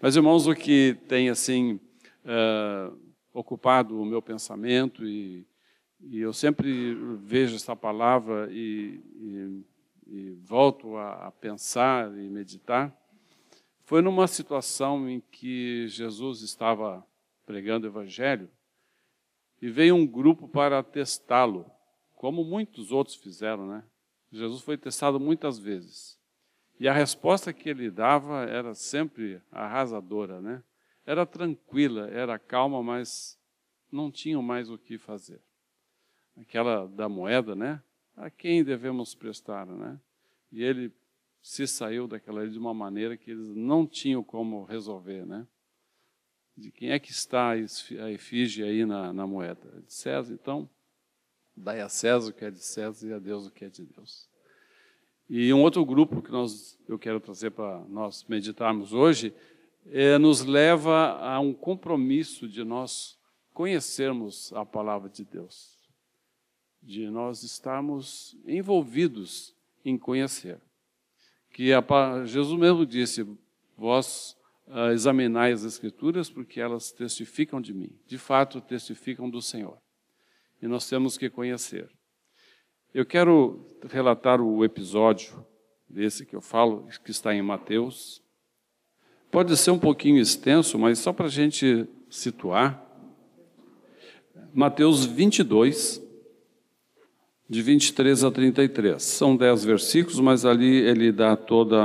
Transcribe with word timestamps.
Mas, 0.00 0.14
irmãos, 0.14 0.46
o 0.46 0.54
que 0.54 0.96
tem 1.08 1.28
assim 1.28 1.80
uh, 2.24 2.96
ocupado 3.32 4.00
o 4.00 4.06
meu 4.06 4.22
pensamento 4.22 5.04
e, 5.04 5.44
e, 6.00 6.20
eu 6.20 6.32
sempre 6.32 6.94
vejo 7.16 7.56
essa 7.56 7.74
palavra 7.74 8.48
e, 8.52 9.00
e, 9.16 9.64
e 10.06 10.30
volto 10.44 10.96
a, 10.96 11.26
a 11.26 11.32
pensar 11.32 12.16
e 12.16 12.28
meditar, 12.28 12.96
foi 13.82 14.00
numa 14.00 14.28
situação 14.28 15.08
em 15.08 15.20
que 15.20 15.88
Jesus 15.88 16.42
estava 16.42 17.04
pregando 17.44 17.86
o 17.86 17.90
Evangelho 17.90 18.48
e 19.60 19.68
veio 19.68 19.96
um 19.96 20.06
grupo 20.06 20.46
para 20.46 20.80
testá-lo, 20.80 21.68
como 22.14 22.44
muitos 22.44 22.92
outros 22.92 23.16
fizeram, 23.16 23.66
né? 23.66 23.82
Jesus 24.30 24.62
foi 24.62 24.76
testado 24.76 25.18
muitas 25.18 25.58
vezes. 25.58 26.17
E 26.80 26.86
a 26.86 26.92
resposta 26.92 27.52
que 27.52 27.68
ele 27.68 27.90
dava 27.90 28.44
era 28.44 28.74
sempre 28.74 29.42
arrasadora, 29.50 30.40
né? 30.40 30.62
Era 31.04 31.26
tranquila, 31.26 32.08
era 32.10 32.38
calma, 32.38 32.82
mas 32.82 33.38
não 33.90 34.10
tinham 34.10 34.42
mais 34.42 34.70
o 34.70 34.78
que 34.78 34.96
fazer. 34.96 35.40
Aquela 36.36 36.86
da 36.86 37.08
moeda, 37.08 37.56
né? 37.56 37.82
A 38.16 38.30
quem 38.30 38.62
devemos 38.62 39.14
prestar, 39.14 39.66
né? 39.66 39.98
E 40.52 40.62
ele 40.62 40.92
se 41.42 41.66
saiu 41.66 42.06
daquela 42.06 42.48
de 42.48 42.58
uma 42.58 42.74
maneira 42.74 43.16
que 43.16 43.30
eles 43.30 43.48
não 43.54 43.86
tinham 43.86 44.22
como 44.22 44.64
resolver, 44.64 45.26
né? 45.26 45.46
De 46.56 46.70
quem 46.70 46.90
é 46.90 46.98
que 46.98 47.10
está 47.10 47.50
a 47.50 48.10
efígie 48.10 48.64
aí 48.64 48.84
na, 48.84 49.12
na 49.12 49.26
moeda? 49.26 49.80
De 49.82 49.92
César, 49.92 50.34
então, 50.34 50.68
dai 51.56 51.80
a 51.80 51.88
César 51.88 52.30
o 52.30 52.32
que 52.32 52.44
é 52.44 52.50
de 52.50 52.60
César 52.60 53.08
e 53.08 53.12
a 53.12 53.18
Deus 53.18 53.46
o 53.46 53.50
que 53.50 53.64
é 53.64 53.68
de 53.68 53.84
Deus. 53.84 54.28
E 55.28 55.52
um 55.52 55.60
outro 55.60 55.84
grupo 55.84 56.22
que 56.22 56.30
nós, 56.30 56.78
eu 56.88 56.98
quero 56.98 57.20
trazer 57.20 57.50
para 57.50 57.80
nós 57.88 58.24
meditarmos 58.26 58.94
hoje 58.94 59.34
é, 59.90 60.16
nos 60.16 60.42
leva 60.44 61.18
a 61.18 61.38
um 61.38 61.52
compromisso 61.52 62.48
de 62.48 62.64
nós 62.64 63.18
conhecermos 63.52 64.52
a 64.54 64.64
palavra 64.64 65.10
de 65.10 65.24
Deus, 65.24 65.76
de 66.82 67.10
nós 67.10 67.42
estarmos 67.42 68.36
envolvidos 68.46 69.54
em 69.84 69.98
conhecer. 69.98 70.58
Que 71.50 71.72
a, 71.72 71.82
Jesus 72.24 72.58
mesmo 72.58 72.86
disse: 72.86 73.26
Vós 73.76 74.36
uh, 74.66 74.92
examinai 74.92 75.52
as 75.52 75.64
Escrituras 75.64 76.30
porque 76.30 76.60
elas 76.60 76.92
testificam 76.92 77.60
de 77.60 77.74
mim, 77.74 77.90
de 78.06 78.16
fato 78.16 78.60
testificam 78.60 79.28
do 79.28 79.42
Senhor. 79.42 79.76
E 80.62 80.66
nós 80.66 80.88
temos 80.88 81.18
que 81.18 81.28
conhecer. 81.28 81.90
Eu 82.94 83.04
quero 83.04 83.60
relatar 83.90 84.40
o 84.40 84.64
episódio 84.64 85.44
desse 85.88 86.24
que 86.24 86.34
eu 86.34 86.40
falo, 86.40 86.86
que 87.04 87.10
está 87.10 87.34
em 87.34 87.42
Mateus. 87.42 88.22
Pode 89.30 89.54
ser 89.58 89.72
um 89.72 89.78
pouquinho 89.78 90.18
extenso, 90.18 90.78
mas 90.78 90.98
só 90.98 91.12
para 91.12 91.26
a 91.26 91.30
gente 91.30 91.86
situar. 92.08 92.82
Mateus 94.54 95.04
22, 95.04 96.02
de 97.48 97.60
23 97.60 98.24
a 98.24 98.30
33. 98.30 99.02
São 99.02 99.36
dez 99.36 99.62
versículos, 99.64 100.18
mas 100.18 100.46
ali 100.46 100.78
ele 100.78 101.12
dá 101.12 101.36
todo 101.36 101.76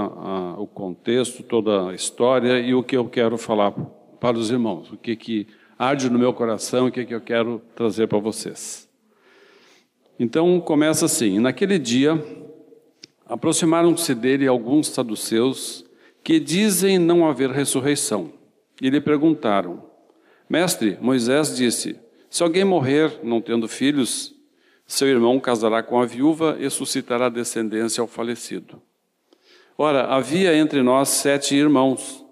o 0.57 0.65
contexto, 0.65 1.43
toda 1.43 1.89
a 1.89 1.93
história 1.93 2.61
e 2.61 2.73
o 2.73 2.81
que 2.81 2.95
eu 2.95 3.09
quero 3.09 3.37
falar 3.37 3.71
para 4.21 4.37
os 4.37 4.49
irmãos, 4.49 4.89
o 4.89 4.97
que, 4.97 5.17
que 5.17 5.47
arde 5.77 6.09
no 6.09 6.17
meu 6.17 6.33
coração 6.33 6.85
e 6.85 6.89
o 6.89 6.93
que, 6.93 7.05
que 7.05 7.13
eu 7.13 7.21
quero 7.21 7.61
trazer 7.75 8.07
para 8.07 8.19
vocês. 8.19 8.92
Então 10.23 10.57
começa 10.61 11.03
assim: 11.05 11.37
Naquele 11.37 11.77
dia 11.77 12.17
aproximaram-se 13.25 14.15
dele 14.15 14.47
alguns 14.47 14.87
saduceus 14.87 15.83
que 16.23 16.39
dizem 16.39 16.97
não 16.97 17.27
haver 17.27 17.49
ressurreição. 17.49 18.31
E 18.81 18.89
lhe 18.89 19.01
perguntaram: 19.01 19.83
Mestre, 20.49 20.97
Moisés 21.01 21.57
disse: 21.57 21.99
Se 22.29 22.41
alguém 22.41 22.63
morrer 22.63 23.19
não 23.21 23.41
tendo 23.41 23.67
filhos, 23.67 24.33
seu 24.87 25.09
irmão 25.09 25.41
casará 25.41 25.83
com 25.83 25.99
a 25.99 26.05
viúva 26.05 26.55
e 26.57 26.69
suscitará 26.69 27.27
descendência 27.27 27.99
ao 27.99 28.07
falecido. 28.07 28.81
Ora, 29.77 30.05
havia 30.05 30.55
entre 30.55 30.81
nós 30.81 31.09
sete 31.09 31.53
irmãos. 31.53 32.23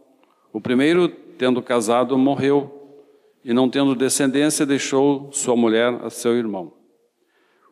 O 0.53 0.61
primeiro, 0.61 1.09
tendo 1.09 1.61
casado, 1.61 2.17
morreu, 2.17 3.03
e 3.43 3.51
não 3.51 3.69
tendo 3.69 3.93
descendência, 3.95 4.65
deixou 4.65 5.29
sua 5.33 5.57
mulher 5.57 5.99
a 6.05 6.09
seu 6.09 6.37
irmão. 6.37 6.79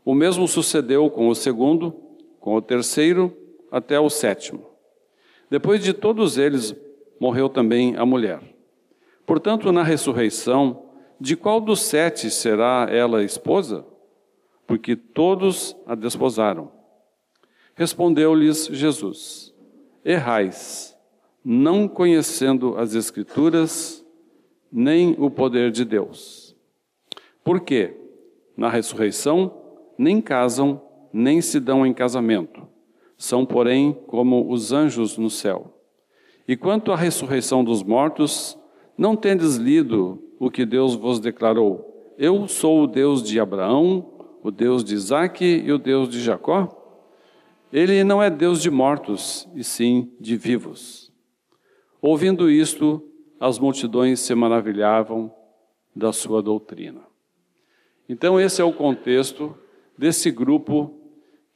O 0.04 0.14
mesmo 0.14 0.48
sucedeu 0.48 1.10
com 1.10 1.28
o 1.28 1.36
segundo, 1.36 1.94
com 2.40 2.56
o 2.56 2.62
terceiro, 2.62 3.36
até 3.72 4.00
o 4.00 4.10
sétimo. 4.10 4.66
Depois 5.50 5.84
de 5.84 5.94
todos 5.94 6.38
eles, 6.38 6.76
morreu 7.20 7.50
também 7.50 7.96
a 7.96 8.06
mulher. 8.06 8.42
Portanto, 9.26 9.72
na 9.72 9.84
ressurreição, 9.84 10.90
de 11.20 11.36
qual 11.36 11.60
dos 11.60 11.82
sete 11.82 12.32
será 12.32 12.88
ela 12.90 13.24
esposa? 13.24 13.86
Porque 14.66 14.96
todos 14.96 15.76
a 15.86 15.96
desposaram. 15.96 16.72
Respondeu-lhes 17.76 18.68
Jesus: 18.68 19.54
Errais, 20.04 20.98
não 21.44 21.88
conhecendo 21.88 22.78
as 22.78 22.94
Escrituras, 22.94 24.06
nem 24.72 25.16
o 25.18 25.30
poder 25.30 25.72
de 25.72 25.84
Deus. 25.84 26.56
Por 27.44 27.62
quê? 27.62 27.96
Na 28.56 28.70
ressurreição, 28.70 29.59
nem 30.00 30.22
casam, 30.22 30.82
nem 31.12 31.42
se 31.42 31.60
dão 31.60 31.86
em 31.86 31.94
casamento. 31.94 32.66
São, 33.18 33.46
porém, 33.46 33.92
como 34.08 34.50
os 34.50 34.72
anjos 34.72 35.18
no 35.18 35.30
céu. 35.30 35.78
E 36.48 36.56
quanto 36.56 36.94
à 36.94 36.96
ressurreição 36.96 37.66
dos 37.66 37.84
mortos, 37.84 38.58
não 38.98 39.14
tendes 39.14 39.58
lido 39.58 40.24
o 40.40 40.50
que 40.50 40.66
Deus 40.66 40.96
vos 40.96 41.20
declarou? 41.20 42.14
Eu 42.18 42.48
sou 42.48 42.84
o 42.84 42.88
Deus 42.88 43.22
de 43.22 43.42
Abraão, 43.42 44.10
o 44.42 44.50
Deus 44.50 44.86
de 44.86 44.96
Isaque 44.96 45.44
e 45.44 45.70
o 45.70 45.78
Deus 45.78 46.08
de 46.08 46.22
Jacó? 46.22 46.70
Ele 47.72 48.02
não 48.06 48.24
é 48.24 48.30
Deus 48.30 48.62
de 48.62 48.72
mortos, 48.72 49.50
e 49.54 49.66
sim 49.66 50.14
de 50.18 50.38
vivos. 50.38 51.12
Ouvindo 52.02 52.50
isto, 52.50 53.04
as 53.38 53.60
multidões 53.60 54.22
se 54.22 54.34
maravilhavam 54.34 55.30
da 55.94 56.14
sua 56.14 56.42
doutrina. 56.42 57.02
Então, 58.08 58.40
esse 58.40 58.62
é 58.62 58.66
o 58.66 58.72
contexto 58.72 59.56
desse 60.00 60.32
grupo 60.32 60.98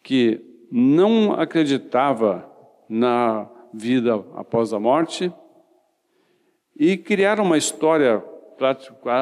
que 0.04 0.42
não 0.70 1.32
acreditava 1.32 2.46
na 2.90 3.50
vida 3.74 4.16
após 4.36 4.74
a 4.74 4.80
morte 4.80 5.32
e 6.78 6.98
criaram 6.98 7.46
uma 7.46 7.58
história, 7.58 8.22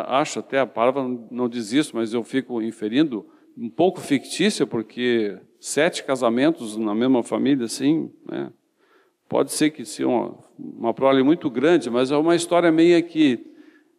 acho 0.07 0.39
até 0.39 0.59
a 0.59 0.65
palavra 0.65 1.03
não 1.29 1.47
diz 1.47 1.71
isso, 1.71 1.95
mas 1.95 2.15
eu 2.15 2.23
fico 2.23 2.63
inferindo, 2.63 3.23
um 3.55 3.69
pouco 3.69 3.99
fictícia, 3.99 4.65
porque 4.65 5.37
sete 5.59 6.03
casamentos 6.03 6.75
na 6.75 6.95
mesma 6.95 7.21
família, 7.21 7.65
assim, 7.65 8.11
né? 8.27 8.51
pode 9.29 9.51
ser 9.51 9.69
que 9.69 9.85
seja 9.85 10.07
uma, 10.09 10.35
uma 10.57 10.93
prole 10.95 11.21
muito 11.21 11.47
grande, 11.47 11.91
mas 11.91 12.09
é 12.09 12.17
uma 12.17 12.35
história 12.35 12.71
meio 12.71 13.03
que 13.03 13.51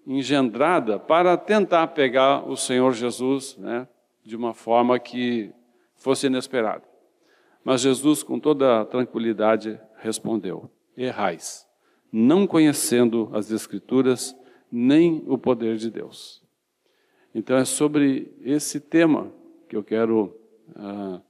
engendrada 0.04 0.98
para 0.98 1.36
tentar 1.36 1.86
pegar 1.88 2.44
o 2.48 2.56
Senhor 2.56 2.92
Jesus, 2.92 3.56
né? 3.56 3.86
De 4.24 4.36
uma 4.36 4.54
forma 4.54 4.98
que 4.98 5.52
fosse 5.96 6.26
inesperada. 6.26 6.84
Mas 7.64 7.80
Jesus, 7.80 8.22
com 8.22 8.38
toda 8.38 8.84
tranquilidade, 8.86 9.78
respondeu: 9.96 10.70
Errais, 10.96 11.66
não 12.12 12.46
conhecendo 12.46 13.30
as 13.32 13.50
Escrituras 13.50 14.36
nem 14.70 15.22
o 15.26 15.36
poder 15.36 15.76
de 15.76 15.90
Deus. 15.90 16.42
Então 17.34 17.56
é 17.56 17.64
sobre 17.64 18.34
esse 18.42 18.80
tema 18.80 19.32
que 19.68 19.76
eu 19.76 19.82
quero 19.82 20.36
uh, 20.70 21.20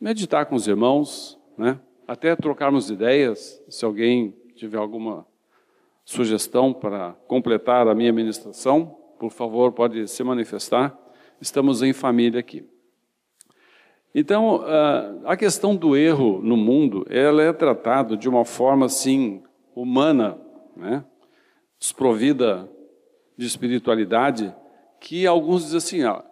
meditar 0.00 0.46
com 0.46 0.54
os 0.54 0.66
irmãos, 0.66 1.38
né? 1.56 1.80
até 2.06 2.34
trocarmos 2.36 2.90
ideias, 2.90 3.62
se 3.68 3.84
alguém 3.84 4.34
tiver 4.54 4.78
alguma 4.78 5.26
sugestão 6.04 6.72
para 6.74 7.12
completar 7.26 7.86
a 7.88 7.94
minha 7.94 8.12
ministração, 8.12 8.98
por 9.18 9.30
favor, 9.30 9.72
pode 9.72 10.08
se 10.08 10.22
manifestar 10.24 10.98
estamos 11.42 11.82
em 11.82 11.92
família 11.92 12.40
aqui. 12.40 12.64
Então, 14.14 14.62
a 15.24 15.36
questão 15.36 15.74
do 15.74 15.96
erro 15.96 16.40
no 16.42 16.56
mundo, 16.56 17.04
ela 17.10 17.42
é 17.42 17.52
tratada 17.52 18.16
de 18.16 18.28
uma 18.28 18.44
forma, 18.44 18.86
assim, 18.86 19.42
humana, 19.74 20.38
né? 20.76 21.04
desprovida 21.78 22.70
de 23.36 23.46
espiritualidade, 23.46 24.54
que 25.00 25.26
alguns 25.26 25.64
dizem 25.64 26.04
assim, 26.04 26.22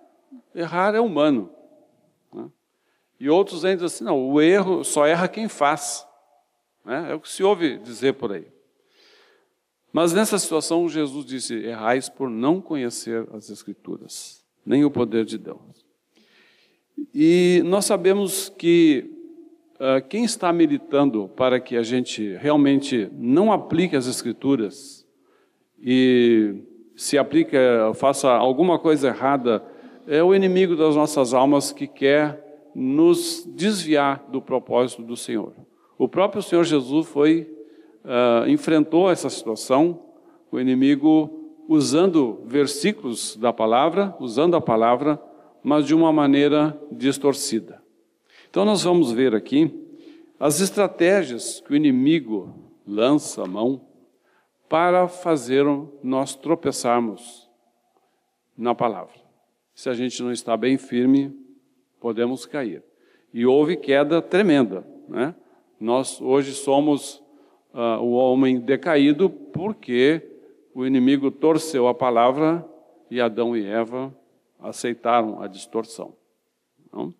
errar 0.55 0.95
é 0.95 1.01
humano. 1.01 1.51
Né? 2.33 2.49
E 3.19 3.29
outros 3.29 3.65
ainda 3.65 3.85
dizem 3.85 3.97
assim, 3.97 4.05
não, 4.05 4.31
o 4.31 4.41
erro 4.41 4.85
só 4.85 5.07
erra 5.07 5.27
quem 5.27 5.49
faz. 5.49 6.07
Né? 6.85 7.11
É 7.11 7.15
o 7.15 7.21
que 7.21 7.29
se 7.29 7.43
ouve 7.43 7.79
dizer 7.79 8.15
por 8.15 8.31
aí. 8.31 8.47
Mas 9.93 10.13
nessa 10.13 10.39
situação, 10.39 10.89
Jesus 10.89 11.27
disse, 11.27 11.55
errais 11.55 12.09
por 12.09 12.31
não 12.31 12.61
conhecer 12.61 13.27
as 13.33 13.51
Escrituras 13.51 14.40
nem 14.65 14.85
o 14.85 14.91
poder 14.91 15.25
de 15.25 15.39
Deus. 15.39 15.59
E 17.15 17.63
nós 17.65 17.85
sabemos 17.87 18.49
que 18.49 19.11
uh, 19.77 20.07
quem 20.09 20.25
está 20.25 20.53
militando 20.53 21.29
para 21.37 21.59
que 21.59 21.77
a 21.77 21.83
gente 21.83 22.35
realmente 22.37 23.09
não 23.13 23.53
aplique 23.53 23.97
as 23.97 24.07
Escrituras 24.07 25.07
e 25.83 26.63
se 26.95 27.17
aplique, 27.17 27.57
faça 27.95 28.31
alguma 28.31 28.79
coisa 28.79 29.09
errada, 29.09 29.65
é 30.07 30.23
o 30.23 30.35
inimigo 30.35 30.77
das 30.77 30.95
nossas 30.95 31.33
almas 31.33 31.73
que 31.73 31.87
quer 31.87 32.69
nos 32.75 33.49
desviar 33.55 34.27
do 34.31 34.43
propósito 34.43 35.03
do 35.03 35.17
Senhor. 35.17 35.55
O 35.97 36.07
próprio 36.07 36.43
Senhor 36.43 36.65
Jesus 36.65 37.07
foi 37.07 37.49
uh, 38.05 38.49
enfrentou 38.49 39.11
essa 39.11 39.31
situação, 39.31 40.01
o 40.51 40.59
inimigo 40.59 41.40
usando 41.71 42.43
versículos 42.47 43.37
da 43.37 43.53
palavra, 43.53 44.13
usando 44.19 44.57
a 44.57 44.61
palavra, 44.61 45.23
mas 45.63 45.87
de 45.87 45.95
uma 45.95 46.13
maneira 46.13 46.77
distorcida. 46.91 47.81
Então 48.51 48.65
nós 48.65 48.83
vamos 48.83 49.13
ver 49.13 49.37
aqui 49.37 49.73
as 50.41 50.59
estratégias 50.59 51.61
que 51.61 51.73
o 51.73 51.77
inimigo 51.77 52.53
lança 52.85 53.45
a 53.45 53.47
mão 53.47 53.83
para 54.69 55.07
fazer 55.07 55.65
nós 56.03 56.35
tropeçarmos 56.35 57.49
na 58.59 58.75
palavra. 58.75 59.21
Se 59.73 59.89
a 59.89 59.95
gente 59.95 60.21
não 60.25 60.33
está 60.33 60.57
bem 60.57 60.77
firme, 60.77 61.33
podemos 62.01 62.47
cair. 62.47 62.83
E 63.33 63.47
houve 63.47 63.77
queda 63.77 64.21
tremenda, 64.21 64.85
né? 65.09 65.37
Nós 65.79 66.21
hoje 66.21 66.53
somos 66.53 67.23
uh, 67.73 68.03
o 68.03 68.11
homem 68.11 68.59
decaído 68.59 69.31
porque 69.31 70.30
o 70.75 70.87
inimigo 70.87 71.31
torceu 71.31 71.89
a 71.89 71.95
palavra 71.95 72.67
e 73.11 73.21
Adão 73.21 73.57
e 73.57 73.65
Eva 73.67 74.15
aceitaram 74.59 75.43
a 75.43 75.47
distorção. 75.47 76.15
Não? 76.93 77.15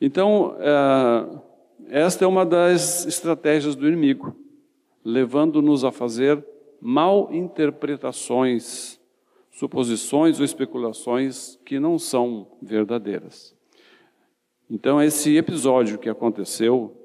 Então, 0.00 0.56
uh, 0.56 1.40
esta 1.88 2.24
é 2.24 2.28
uma 2.28 2.44
das 2.44 3.06
estratégias 3.06 3.74
do 3.74 3.86
inimigo, 3.86 4.36
levando-nos 5.04 5.84
a 5.84 5.92
fazer 5.92 6.44
mal 6.80 7.32
interpretações, 7.32 9.00
suposições 9.50 10.38
ou 10.40 10.44
especulações 10.44 11.58
que 11.64 11.78
não 11.78 11.98
são 11.98 12.48
verdadeiras. 12.60 13.54
Então, 14.68 15.00
esse 15.00 15.36
episódio 15.36 15.98
que 15.98 16.08
aconteceu 16.08 16.96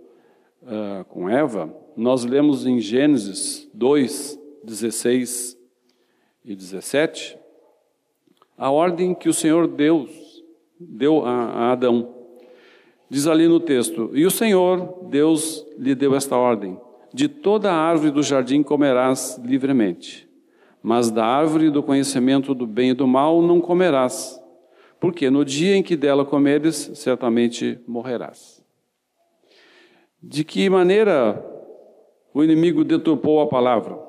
uh, 0.63 1.05
com 1.05 1.29
Eva, 1.29 1.71
nós 1.95 2.23
lemos 2.23 2.65
em 2.65 2.79
Gênesis 2.79 3.69
2, 3.73 4.39
16 4.63 5.57
e 6.43 6.55
17, 6.55 7.37
a 8.57 8.71
ordem 8.71 9.13
que 9.13 9.29
o 9.29 9.33
Senhor 9.33 9.67
Deus 9.67 10.09
deu 10.79 11.25
a, 11.25 11.71
Adão. 11.71 12.15
Diz 13.09 13.27
ali 13.27 13.47
no 13.47 13.59
texto: 13.59 14.11
E 14.13 14.25
o 14.25 14.31
Senhor 14.31 15.05
Deus 15.09 15.65
lhe 15.77 15.93
deu 15.93 16.15
esta 16.15 16.35
ordem: 16.35 16.79
De 17.13 17.27
toda 17.27 17.71
a 17.71 17.75
árvore 17.75 18.11
do 18.11 18.23
jardim 18.23 18.63
comerás 18.63 19.39
livremente, 19.43 20.27
mas 20.81 21.11
da 21.11 21.25
árvore 21.25 21.69
do 21.69 21.83
conhecimento 21.83 22.53
do 22.53 22.65
bem 22.65 22.91
e 22.91 22.93
do 22.93 23.07
mal 23.07 23.41
não 23.41 23.61
comerás, 23.61 24.41
porque 24.99 25.29
no 25.29 25.45
dia 25.45 25.75
em 25.75 25.83
que 25.83 25.95
dela 25.95 26.25
comeres, 26.25 26.91
certamente 26.95 27.79
morrerás. 27.87 28.63
De 30.21 30.43
que 30.43 30.69
maneira 30.69 31.45
o 32.33 32.43
inimigo 32.43 32.83
deturpou 32.83 33.39
a 33.39 33.47
palavra? 33.47 34.06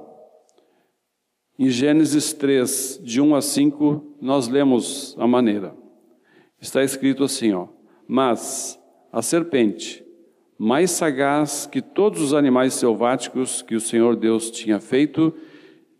Em 1.59 1.69
Gênesis 1.71 2.33
3, 2.33 3.01
de 3.03 3.21
1 3.21 3.35
a 3.35 3.43
5, 3.43 4.15
nós 4.21 4.47
lemos 4.47 5.17
a 5.19 5.27
maneira. 5.27 5.75
Está 6.61 6.85
escrito 6.85 7.25
assim, 7.25 7.53
ó: 7.53 7.67
Mas 8.07 8.81
a 9.13 9.21
serpente, 9.23 10.05
mais 10.57 10.93
sagaz 10.93 11.67
que 11.67 11.83
todos 11.83 12.23
os 12.23 12.33
animais 12.33 12.75
selváticos 12.75 13.61
que 13.61 13.75
o 13.75 13.81
Senhor 13.81 14.15
Deus 14.15 14.53
tinha 14.53 14.79
feito, 14.79 15.35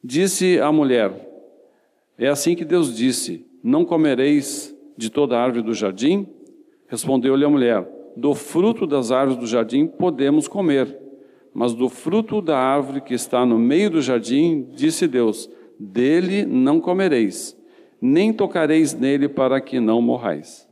disse 0.03 0.61
à 0.61 0.71
mulher: 0.71 1.13
É 2.17 2.29
assim 2.29 2.55
que 2.55 2.65
Deus 2.65 2.97
disse: 2.97 3.45
Não 3.61 3.85
comereis 3.85 4.73
de 4.97 5.11
toda 5.11 5.41
árvore 5.41 5.63
do 5.63 5.75
jardim? 5.75 6.29
Respondeu-lhe 6.87 7.45
a 7.45 7.51
mulher: 7.51 7.99
do 8.17 8.35
fruto 8.35 8.87
das 8.87 9.11
árvores 9.11 9.41
do 9.41 9.47
jardim 9.47 9.87
podemos 9.87 10.47
comer, 10.47 10.97
mas 11.59 11.75
do 11.75 11.89
fruto 11.89 12.41
da 12.41 12.57
árvore 12.57 13.01
que 13.01 13.13
está 13.13 13.45
no 13.45 13.59
meio 13.59 13.91
do 13.91 14.01
jardim, 14.01 14.69
disse 14.77 15.09
Deus: 15.09 15.51
dele 15.77 16.47
não 16.47 16.81
comereis, 16.81 17.59
nem 18.01 18.33
tocareis 18.33 18.95
nele 18.95 19.29
para 19.29 19.61
que 19.61 19.81
não 19.81 20.01
morrais. 20.01 20.69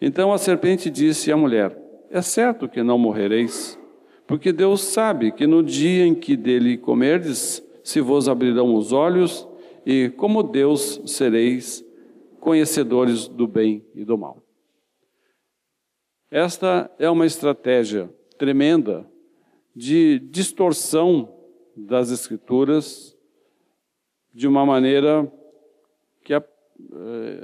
Então 0.00 0.32
a 0.32 0.38
serpente 0.38 0.88
disse 0.88 1.30
à 1.30 1.36
mulher: 1.36 1.76
É 2.08 2.22
certo 2.22 2.66
que 2.66 2.82
não 2.82 2.96
morrereis, 2.96 3.78
porque 4.26 4.54
Deus 4.54 4.80
sabe 4.80 5.32
que 5.32 5.46
no 5.46 5.62
dia 5.62 6.06
em 6.06 6.14
que 6.14 6.34
dele 6.34 6.78
comerdes, 6.78 7.62
se 7.84 8.00
vos 8.00 8.26
abrirão 8.26 8.74
os 8.74 8.90
olhos, 8.90 9.46
e 9.84 10.08
como 10.16 10.42
Deus 10.42 11.02
sereis 11.04 11.84
conhecedores 12.40 13.28
do 13.28 13.46
bem 13.46 13.84
e 13.94 14.02
do 14.02 14.16
mal. 14.16 14.42
Esta 16.30 16.90
é 16.98 17.10
uma 17.10 17.26
estratégia 17.26 18.08
tremenda 18.38 19.11
de 19.74 20.18
distorção 20.18 21.32
das 21.76 22.10
Escrituras 22.10 23.16
de 24.32 24.46
uma 24.46 24.64
maneira 24.64 25.30
que 26.24 26.34
é 26.34 26.42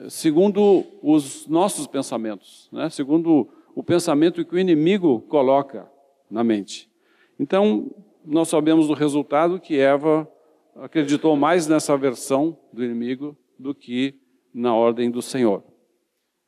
segundo 0.09 0.85
os 1.03 1.47
nossos 1.47 1.87
pensamentos, 1.87 2.69
né? 2.73 2.89
segundo 2.91 3.49
o 3.75 3.83
pensamento 3.83 4.45
que 4.45 4.55
o 4.55 4.59
inimigo 4.59 5.21
coloca 5.23 5.89
na 6.31 6.43
mente. 6.43 6.91
Então, 7.39 7.91
nós 8.25 8.49
sabemos 8.49 8.89
do 8.89 8.95
resultado 8.95 9.61
que 9.61 9.79
Eva 9.79 10.29
acreditou 10.75 11.37
mais 11.37 11.67
nessa 11.67 11.97
versão 11.97 12.59
do 12.73 12.85
inimigo 12.85 13.37
do 13.59 13.75
que 13.75 14.15
na 14.53 14.75
ordem 14.75 15.11
do 15.11 15.23
Senhor. 15.23 15.63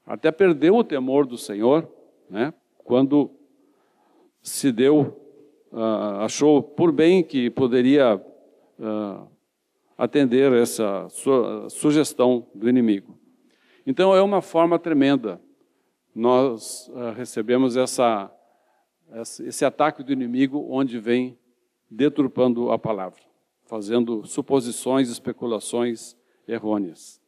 Até 0.04 0.30
perdeu 0.32 0.76
o 0.76 0.84
temor 0.84 1.26
do 1.26 1.38
Senhor 1.38 1.88
né? 2.28 2.52
quando 2.84 3.30
se 4.42 4.72
deu, 4.72 5.16
uh, 5.72 6.20
achou 6.20 6.62
por 6.62 6.92
bem 6.92 7.22
que 7.22 7.50
poderia 7.50 8.16
uh, 8.16 9.28
atender 9.96 10.52
essa 10.52 11.08
su 11.08 11.68
sugestão 11.68 12.46
do 12.54 12.68
inimigo. 12.68 13.18
Então 13.86 14.14
é 14.14 14.22
uma 14.22 14.40
forma 14.40 14.78
tremenda. 14.78 15.40
Nós 16.14 16.88
uh, 16.88 17.12
recebemos 17.14 17.76
essa, 17.76 18.30
esse 19.40 19.64
ataque 19.64 20.02
do 20.02 20.12
inimigo 20.12 20.66
onde 20.70 20.98
vem 20.98 21.38
deturpando 21.90 22.70
a 22.70 22.78
palavra, 22.78 23.20
fazendo 23.66 24.24
suposições, 24.26 25.08
especulações 25.08 26.16
errôneas. 26.46 27.20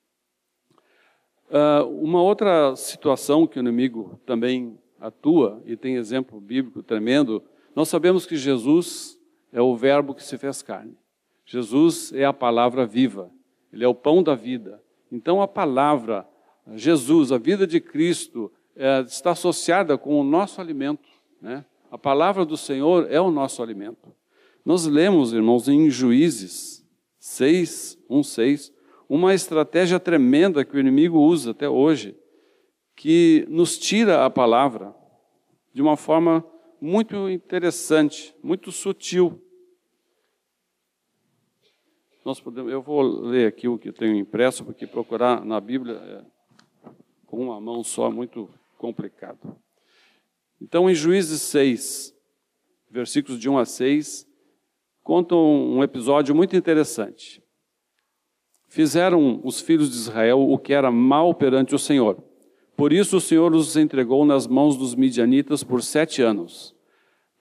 Uh, 1.48 1.86
uma 2.00 2.22
outra 2.22 2.74
situação 2.76 3.46
que 3.46 3.58
o 3.58 3.60
inimigo 3.60 4.18
também 4.24 4.78
atua 4.98 5.60
e 5.66 5.76
tem 5.76 5.96
exemplo 5.96 6.40
bíblico 6.40 6.82
tremendo, 6.82 7.42
nós 7.74 7.88
sabemos 7.88 8.26
que 8.26 8.36
Jesus 8.36 9.18
é 9.52 9.60
o 9.60 9.76
Verbo 9.76 10.14
que 10.14 10.22
se 10.22 10.36
fez 10.38 10.62
carne. 10.62 10.96
Jesus 11.44 12.12
é 12.12 12.24
a 12.24 12.32
palavra 12.32 12.86
viva, 12.86 13.30
ele 13.72 13.84
é 13.84 13.88
o 13.88 13.94
pão 13.94 14.22
da 14.22 14.34
vida. 14.34 14.82
Então 15.10 15.42
a 15.42 15.48
palavra, 15.48 16.26
Jesus, 16.74 17.32
a 17.32 17.38
vida 17.38 17.66
de 17.66 17.80
Cristo, 17.80 18.50
é, 18.76 19.00
está 19.00 19.32
associada 19.32 19.98
com 19.98 20.18
o 20.20 20.24
nosso 20.24 20.60
alimento. 20.60 21.08
Né? 21.40 21.64
A 21.90 21.98
palavra 21.98 22.44
do 22.44 22.56
Senhor 22.56 23.06
é 23.10 23.20
o 23.20 23.30
nosso 23.30 23.62
alimento. 23.62 24.14
Nós 24.64 24.86
lemos, 24.86 25.32
irmãos, 25.32 25.68
em 25.68 25.90
Juízes 25.90 26.82
6, 27.18 27.98
1, 28.08 28.22
6, 28.22 28.72
uma 29.08 29.34
estratégia 29.34 30.00
tremenda 30.00 30.64
que 30.64 30.76
o 30.76 30.80
inimigo 30.80 31.18
usa 31.18 31.50
até 31.50 31.68
hoje 31.68 32.16
que 32.96 33.46
nos 33.48 33.78
tira 33.78 34.24
a 34.24 34.30
palavra 34.30 34.94
de 35.74 35.82
uma 35.82 35.96
forma 35.96 36.44
muito 36.82 37.30
interessante, 37.30 38.34
muito 38.42 38.72
sutil. 38.72 39.40
Nós 42.24 42.40
podemos, 42.40 42.72
eu 42.72 42.82
vou 42.82 43.02
ler 43.02 43.46
aqui 43.46 43.68
o 43.68 43.78
que 43.78 43.90
eu 43.90 43.92
tenho 43.92 44.16
impresso, 44.16 44.64
porque 44.64 44.84
procurar 44.84 45.44
na 45.44 45.60
Bíblia 45.60 45.94
é, 45.94 46.90
com 47.24 47.38
uma 47.38 47.60
mão 47.60 47.84
só 47.84 48.08
é 48.08 48.10
muito 48.10 48.50
complicado. 48.78 49.56
Então, 50.60 50.90
em 50.90 50.94
Juízes 50.94 51.40
6, 51.42 52.12
versículos 52.90 53.40
de 53.40 53.48
1 53.48 53.58
a 53.58 53.64
6, 53.64 54.28
contam 55.04 55.38
um 55.38 55.84
episódio 55.84 56.34
muito 56.34 56.56
interessante. 56.56 57.40
Fizeram 58.66 59.40
os 59.44 59.60
filhos 59.60 59.88
de 59.88 59.96
Israel 59.96 60.40
o 60.40 60.58
que 60.58 60.72
era 60.72 60.90
mal 60.90 61.32
perante 61.32 61.76
o 61.76 61.78
Senhor 61.78 62.31
por 62.76 62.92
isso 62.92 63.16
o 63.16 63.20
Senhor 63.20 63.54
os 63.54 63.76
entregou 63.76 64.24
nas 64.24 64.46
mãos 64.46 64.76
dos 64.76 64.94
midianitas 64.94 65.62
por 65.62 65.82
sete 65.82 66.22
anos. 66.22 66.74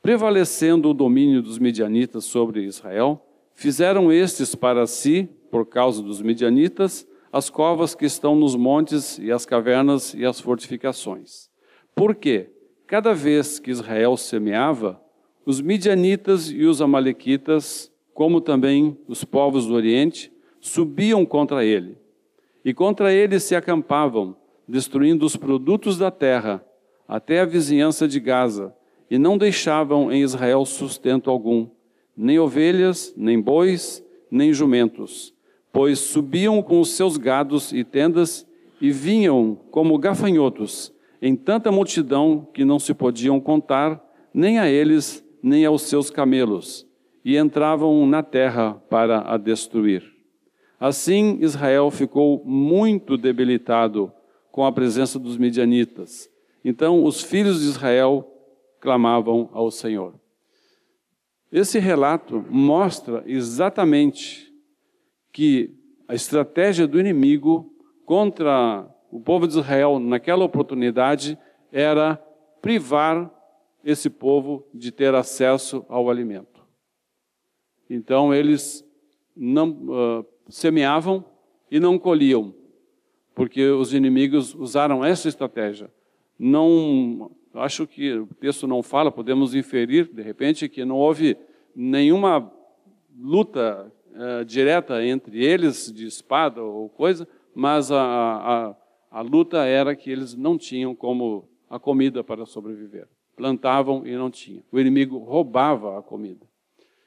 Prevalecendo 0.02 0.90
o 0.90 0.94
domínio 0.94 1.42
dos 1.42 1.60
midianitas 1.60 2.26
sobre 2.26 2.64
Israel, 2.64 3.24
fizeram 3.54 4.12
estes 4.12 4.56
para 4.56 4.88
si, 4.88 5.30
por 5.50 5.66
causa 5.66 6.02
dos 6.02 6.22
midianitas, 6.22 7.08
as 7.32 7.50
covas 7.50 7.96
que 7.96 8.06
estão 8.06 8.36
nos 8.36 8.56
montes 8.56 9.18
e 9.18 9.32
as 9.32 9.46
cavernas 9.46 10.14
e 10.14 10.26
as 10.26 10.40
fortificações. 10.40 11.50
Por 11.96 12.16
quê? 12.16 12.50
cada 12.92 13.14
vez 13.14 13.58
que 13.58 13.72
Israel 13.72 14.18
semeava, 14.18 15.02
os 15.46 15.62
midianitas 15.62 16.52
e 16.52 16.66
os 16.66 16.82
amalequitas, 16.82 17.90
como 18.14 18.42
também 18.42 18.98
os 19.08 19.24
povos 19.24 19.66
do 19.66 19.74
Oriente, 19.74 20.30
subiam 20.60 21.26
contra 21.26 21.64
ele. 21.64 21.98
E 22.66 22.74
contra 22.74 23.14
ele 23.14 23.40
se 23.40 23.56
acampavam, 23.56 24.36
destruindo 24.68 25.26
os 25.26 25.36
produtos 25.36 25.98
da 25.98 26.12
terra, 26.12 26.64
até 27.08 27.42
a 27.42 27.46
vizinhança 27.46 28.08
de 28.08 28.20
Gaza, 28.20 28.74
e 29.10 29.18
não 29.18 29.38
deixavam 29.38 30.12
em 30.12 30.22
Israel 30.22 30.66
sustento 30.66 31.30
algum, 31.30 31.68
nem 32.16 32.40
ovelhas, 32.40 33.14
nem 33.18 33.42
bois, 33.42 34.04
nem 34.30 34.54
jumentos, 34.54 35.34
pois 35.74 36.00
subiam 36.00 36.62
com 36.62 36.80
os 36.80 36.92
seus 36.92 37.18
gados 37.18 37.74
e 37.74 37.84
tendas 37.84 38.48
e 38.80 38.92
vinham 38.92 39.58
como 39.70 39.98
gafanhotos, 39.98 40.94
em 41.22 41.36
tanta 41.36 41.72
multidão 41.72 42.48
que 42.54 42.66
não 42.66 42.80
se 42.80 42.94
podiam 42.94 43.40
contar, 43.40 44.02
nem 44.34 44.58
a 44.58 44.70
eles, 44.70 45.24
nem 45.44 45.66
aos 45.66 45.84
seus 45.84 46.10
camelos, 46.10 46.88
e 47.24 47.38
entravam 47.38 48.06
na 48.08 48.24
terra 48.24 48.74
para 48.90 49.22
a 49.32 49.38
destruir. 49.38 50.04
Assim 50.80 51.38
Israel 51.42 51.92
ficou 51.92 52.42
muito 52.44 53.18
debilitado 53.18 54.12
com 54.52 54.66
a 54.66 54.72
presença 54.72 55.18
dos 55.18 55.38
midianitas. 55.38 56.30
Então 56.64 57.04
os 57.04 57.22
filhos 57.22 57.62
de 57.62 57.68
Israel 57.68 58.28
clamavam 58.80 59.50
ao 59.54 59.72
Senhor. 59.72 60.14
Esse 61.52 61.80
relato 61.80 62.46
mostra 62.50 63.24
exatamente 63.26 64.52
que 65.32 65.76
a 66.08 66.14
estratégia 66.16 66.88
do 66.88 67.00
inimigo 67.00 67.74
contra 68.06 68.88
o 69.12 69.20
povo 69.20 69.48
de 69.48 69.54
Israel 69.58 70.00
naquela 70.00 70.46
oportunidade 70.46 71.38
era 71.72 72.16
privar 72.62 73.30
esse 73.84 74.10
povo 74.10 74.66
de 74.74 74.92
ter 74.92 75.14
acesso 75.16 75.86
ao 75.90 76.10
alimento. 76.10 76.62
Então 77.90 78.34
eles 78.34 78.86
não 79.36 79.70
uh, 79.70 80.26
semeavam 80.50 81.26
e 81.70 81.80
não 81.80 81.98
colhiam, 81.98 82.54
porque 83.34 83.64
os 83.64 83.94
inimigos 83.94 84.54
usaram 84.54 85.04
essa 85.04 85.28
estratégia. 85.28 85.90
Não, 86.38 87.32
acho 87.54 87.88
que 87.88 88.14
o 88.14 88.28
texto 88.40 88.68
não 88.68 88.82
fala, 88.82 89.12
podemos 89.12 89.54
inferir 89.56 90.10
de 90.12 90.22
repente 90.22 90.68
que 90.68 90.84
não 90.84 90.98
houve 90.98 91.38
nenhuma 91.76 92.52
luta 93.18 93.92
uh, 94.12 94.46
direta 94.46 95.04
entre 95.06 95.44
eles 95.44 95.92
de 95.92 96.06
espada 96.06 96.62
ou 96.62 96.90
coisa, 96.90 97.28
mas 97.54 97.92
a, 97.92 98.02
a, 98.02 98.76
a 99.20 99.22
luta 99.22 99.66
era 99.66 99.96
que 99.96 100.10
eles 100.10 100.36
não 100.36 100.58
tinham 100.58 100.96
como 100.96 101.48
a 101.70 101.80
comida 101.80 102.24
para 102.24 102.46
sobreviver. 102.46 103.08
Plantavam 103.36 104.06
e 104.06 104.16
não 104.16 104.30
tinham. 104.30 104.64
O 104.72 104.80
inimigo 104.80 105.18
roubava 105.18 105.98
a 105.98 106.02
comida. 106.02 106.46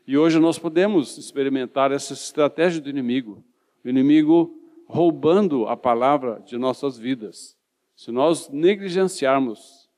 E 0.07 0.16
hoje 0.19 0.38
nós 0.38 0.59
podemos 0.59 1.16
experimentar 1.16 1.93
essa 1.93 2.12
estratégia 2.12 2.81
do 2.81 2.90
inimigo. 2.90 3.43
O 3.85 3.88
inimigo 3.88 4.54
roubando 4.86 5.66
a 5.66 5.76
palavra 5.76 6.42
de 6.44 6.56
nossas 6.56 6.98
vidas. 6.98 7.56
Se 7.96 8.10
nós 8.10 8.48
negligenciarmos, 8.48 9.88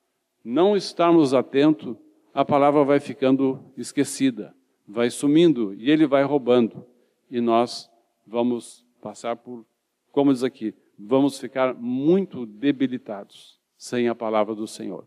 não 0.44 0.76
estarmos 0.76 1.34
atentos, 1.34 1.96
a 2.32 2.44
palavra 2.44 2.84
vai 2.84 3.00
ficando 3.00 3.60
esquecida, 3.76 4.54
vai 4.86 5.10
sumindo 5.10 5.74
e 5.74 5.90
ele 5.90 6.06
vai 6.06 6.22
roubando. 6.22 6.84
E 7.30 7.40
nós 7.40 7.90
vamos 8.26 8.84
passar 9.00 9.36
por, 9.36 9.64
como 10.12 10.32
diz 10.32 10.44
aqui, 10.44 10.74
vamos 10.98 11.38
ficar 11.38 11.74
muito 11.74 12.46
debilitados 12.46 13.58
sem 13.76 14.08
a 14.08 14.14
palavra 14.14 14.54
do 14.54 14.66
Senhor. 14.66 15.06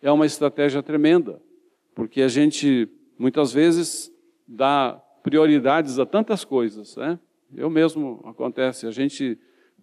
É 0.00 0.10
uma 0.10 0.26
estratégia 0.26 0.82
tremenda, 0.82 1.40
porque 1.94 2.22
a 2.22 2.28
gente 2.28 2.88
muitas 3.18 3.52
vezes 3.52 4.12
dá 4.46 5.02
prioridades 5.22 5.98
a 5.98 6.06
tantas 6.06 6.44
coisas, 6.44 6.96
né? 6.96 7.18
Eu 7.54 7.70
mesmo 7.70 8.20
acontece, 8.24 8.86
a 8.86 8.90
gente 8.90 9.38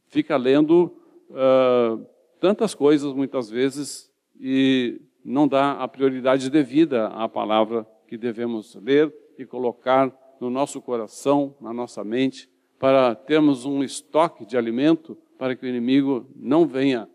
fica 0.07 0.37
lendo 0.37 0.95
uh, 1.29 2.05
tantas 2.39 2.75
coisas 2.75 3.13
muitas 3.13 3.49
vezes 3.49 4.11
e 4.39 5.01
não 5.23 5.47
dá 5.47 5.73
a 5.73 5.87
prioridade 5.87 6.49
devida 6.49 7.07
à 7.07 7.27
palavra 7.27 7.87
que 8.07 8.17
devemos 8.17 8.75
ler 8.75 9.13
e 9.37 9.45
colocar 9.45 10.15
no 10.39 10.49
nosso 10.49 10.81
coração, 10.81 11.55
na 11.59 11.73
nossa 11.73 12.03
mente, 12.03 12.49
para 12.77 13.15
termos 13.15 13.65
um 13.65 13.83
estoque 13.83 14.45
de 14.45 14.57
alimento 14.57 15.17
para 15.37 15.55
que 15.55 15.65
o 15.65 15.69
inimigo 15.69 16.29
não 16.35 16.67
venha 16.67 17.09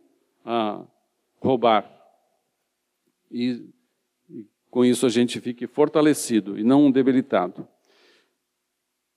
a 0.45 0.85
roubar. 1.41 1.89
E, 3.31 3.65
e 4.29 4.47
com 4.71 4.85
isso 4.85 5.07
a 5.07 5.09
gente 5.09 5.41
fique 5.41 5.67
fortalecido 5.67 6.59
e 6.59 6.65
não 6.65 6.91
debilitado. 6.91 7.67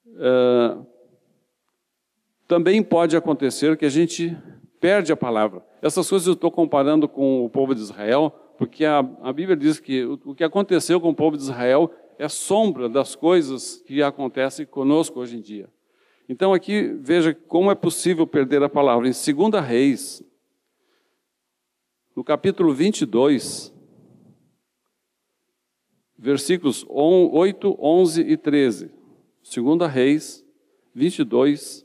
Uh, 0.06 0.86
também 2.48 2.84
pode 2.84 3.16
acontecer 3.16 3.78
que 3.78 3.86
a 3.86 3.90
gente 3.90 4.38
perde 4.80 5.12
a 5.12 5.18
palavra. 5.18 5.66
Essas 5.82 6.10
coisas 6.10 6.28
eu 6.28 6.34
estou 6.34 6.52
comparando 6.52 7.08
com 7.08 7.46
o 7.46 7.50
povo 7.50 7.74
de 7.74 7.82
Israel, 7.82 8.32
porque 8.58 8.86
a, 8.86 9.00
a 9.22 9.34
Bíblia 9.34 9.56
diz 9.56 9.80
que 9.80 10.04
o, 10.04 10.20
o 10.26 10.36
que 10.36 10.44
aconteceu 10.44 11.00
com 11.00 11.10
o 11.10 11.16
povo 11.16 11.38
de 11.38 11.44
Israel 11.44 11.92
é 12.18 12.28
sombra 12.28 12.88
das 12.88 13.16
coisas 13.16 13.78
que 13.86 14.04
acontecem 14.04 14.66
conosco 14.66 15.20
hoje 15.20 15.38
em 15.38 15.42
dia. 15.42 15.70
Então 16.28 16.54
aqui 16.54 16.98
veja 17.02 17.34
como 17.34 17.72
é 17.72 17.76
possível 17.76 18.26
perder 18.26 18.64
a 18.64 18.70
palavra. 18.70 19.08
Em 19.08 19.12
2 19.12 19.66
Reis, 19.66 20.24
no 22.16 22.24
capítulo 22.24 22.74
22, 22.74 23.74
versículos 26.18 26.86
8, 26.88 27.78
11 27.80 28.22
e 28.22 28.38
13. 28.38 28.92
2 29.44 29.92
Reis 29.92 30.46
22, 30.96 31.83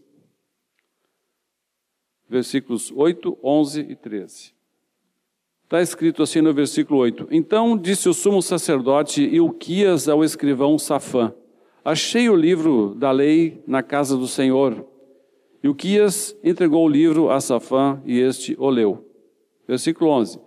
versículos 2.29 2.93
8, 2.95 3.39
11 3.43 3.87
e 3.89 3.97
13. 3.97 4.53
Está 5.65 5.83
escrito 5.83 6.23
assim 6.23 6.41
no 6.41 6.53
versículo 6.53 7.01
8: 7.01 7.29
Então 7.31 7.77
disse 7.77 8.09
o 8.09 8.15
sumo 8.15 8.43
sacerdote 8.43 9.23
Ilquias 9.23 10.09
ao 10.09 10.25
escrivão 10.25 10.79
Safã: 10.79 11.33
Achei 11.85 12.29
o 12.29 12.37
livro 12.37 12.95
da 12.95 13.11
lei 13.11 13.63
na 13.67 13.83
casa 13.83 14.17
do 14.17 14.27
Senhor. 14.27 14.85
E 15.63 15.69
o 15.69 15.75
Quias 15.75 16.37
entregou 16.45 16.85
o 16.85 16.89
livro 16.89 17.31
a 17.31 17.41
Safã 17.41 18.01
e 18.05 18.19
este 18.19 18.55
o 18.59 18.71
leu. 18.71 19.05
Versículo 19.67 20.11
11. 20.11 20.39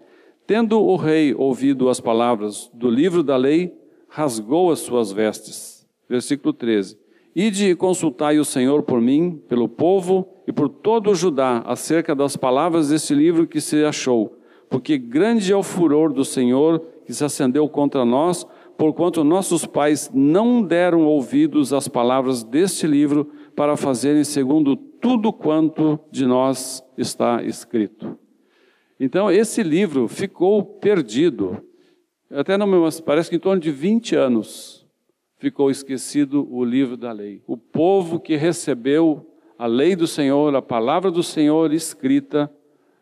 Tendo 0.48 0.82
o 0.82 0.96
rei 0.96 1.34
ouvido 1.34 1.90
as 1.90 2.00
palavras 2.00 2.72
do 2.74 2.90
livro 2.90 3.22
da 3.22 3.36
lei, 3.36 3.74
rasgou 4.08 4.72
as 4.72 4.80
suas 4.80 5.12
vestes. 5.12 5.88
Versículo 6.08 6.54
13. 6.54 6.98
Ide 7.36 7.70
e 7.70 7.76
consultai 7.76 8.40
o 8.40 8.46
Senhor 8.46 8.84
por 8.84 9.00
mim, 9.00 9.42
pelo 9.48 9.70
povo 9.70 10.28
e 10.52 10.54
por 10.54 10.68
todo 10.68 11.12
o 11.12 11.16
Judá, 11.16 11.64
acerca 11.66 12.14
das 12.14 12.36
palavras 12.36 12.90
desse 12.90 13.16
livro 13.16 13.48
que 13.48 13.62
se 13.62 13.86
achou, 13.86 14.38
porque 14.70 14.98
grande 14.98 15.54
é 15.54 15.56
o 15.56 15.64
furor 15.64 16.12
do 16.12 16.26
Senhor 16.26 16.80
que 17.06 17.14
se 17.14 17.24
acendeu 17.24 17.70
contra 17.70 18.04
nós 18.04 18.46
porquanto 18.78 19.24
nossos 19.24 19.64
pais 19.64 20.10
não 20.12 20.60
deram 20.62 21.06
ouvidos 21.06 21.72
às 21.72 21.88
palavras 21.88 22.44
deste 22.44 22.88
livro 22.88 23.32
para 23.56 23.78
fazerem 23.78 24.24
segundo 24.24 24.76
tudo 24.76 25.32
quanto 25.32 26.00
de 26.10 26.26
nós 26.26 26.84
está 26.98 27.44
escrito. 27.44 28.18
Então, 29.00 29.32
esse 29.32 29.62
livro 29.62 30.08
ficou 30.08 30.64
perdido. 30.64 31.64
Até 32.32 32.58
não 32.58 32.66
me 32.66 32.78
parece 33.06 33.30
que 33.30 33.36
em 33.36 33.40
torno 33.40 33.62
de 33.62 33.70
20 33.70 34.16
anos 34.16 34.84
ficou 35.38 35.70
esquecido 35.70 36.52
o 36.52 36.66
livro 36.66 36.98
da 36.98 37.12
lei. 37.12 37.44
O 37.46 37.56
povo 37.56 38.20
que 38.20 38.36
recebeu 38.36 39.31
a 39.62 39.68
lei 39.68 39.96
do 39.96 40.08
Senhor, 40.08 40.56
a 40.56 40.62
palavra 40.62 41.12
do 41.12 41.22
Senhor 41.22 41.72
escrita, 41.72 42.52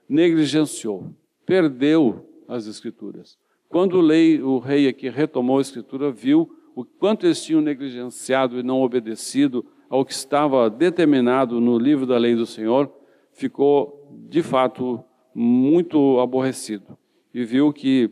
negligenciou, 0.09 1.15
perdeu 1.45 2.29
as 2.49 2.67
escrituras. 2.67 3.39
Quando 3.69 3.93
o, 3.93 4.01
lei, 4.01 4.41
o 4.41 4.59
rei 4.59 4.85
aqui 4.85 5.07
retomou 5.07 5.59
a 5.59 5.61
escritura, 5.61 6.11
viu 6.11 6.53
o 6.75 6.83
quanto 6.83 7.25
eles 7.25 7.41
tinham 7.41 7.61
negligenciado 7.61 8.59
e 8.59 8.63
não 8.63 8.81
obedecido 8.81 9.65
ao 9.89 10.03
que 10.03 10.11
estava 10.11 10.69
determinado 10.69 11.61
no 11.61 11.79
livro 11.79 12.05
da 12.05 12.17
lei 12.17 12.35
do 12.35 12.45
Senhor, 12.45 12.91
ficou 13.31 14.09
de 14.27 14.43
fato 14.43 15.01
muito 15.33 16.19
aborrecido 16.19 16.97
e 17.33 17.45
viu 17.45 17.71
que 17.71 18.11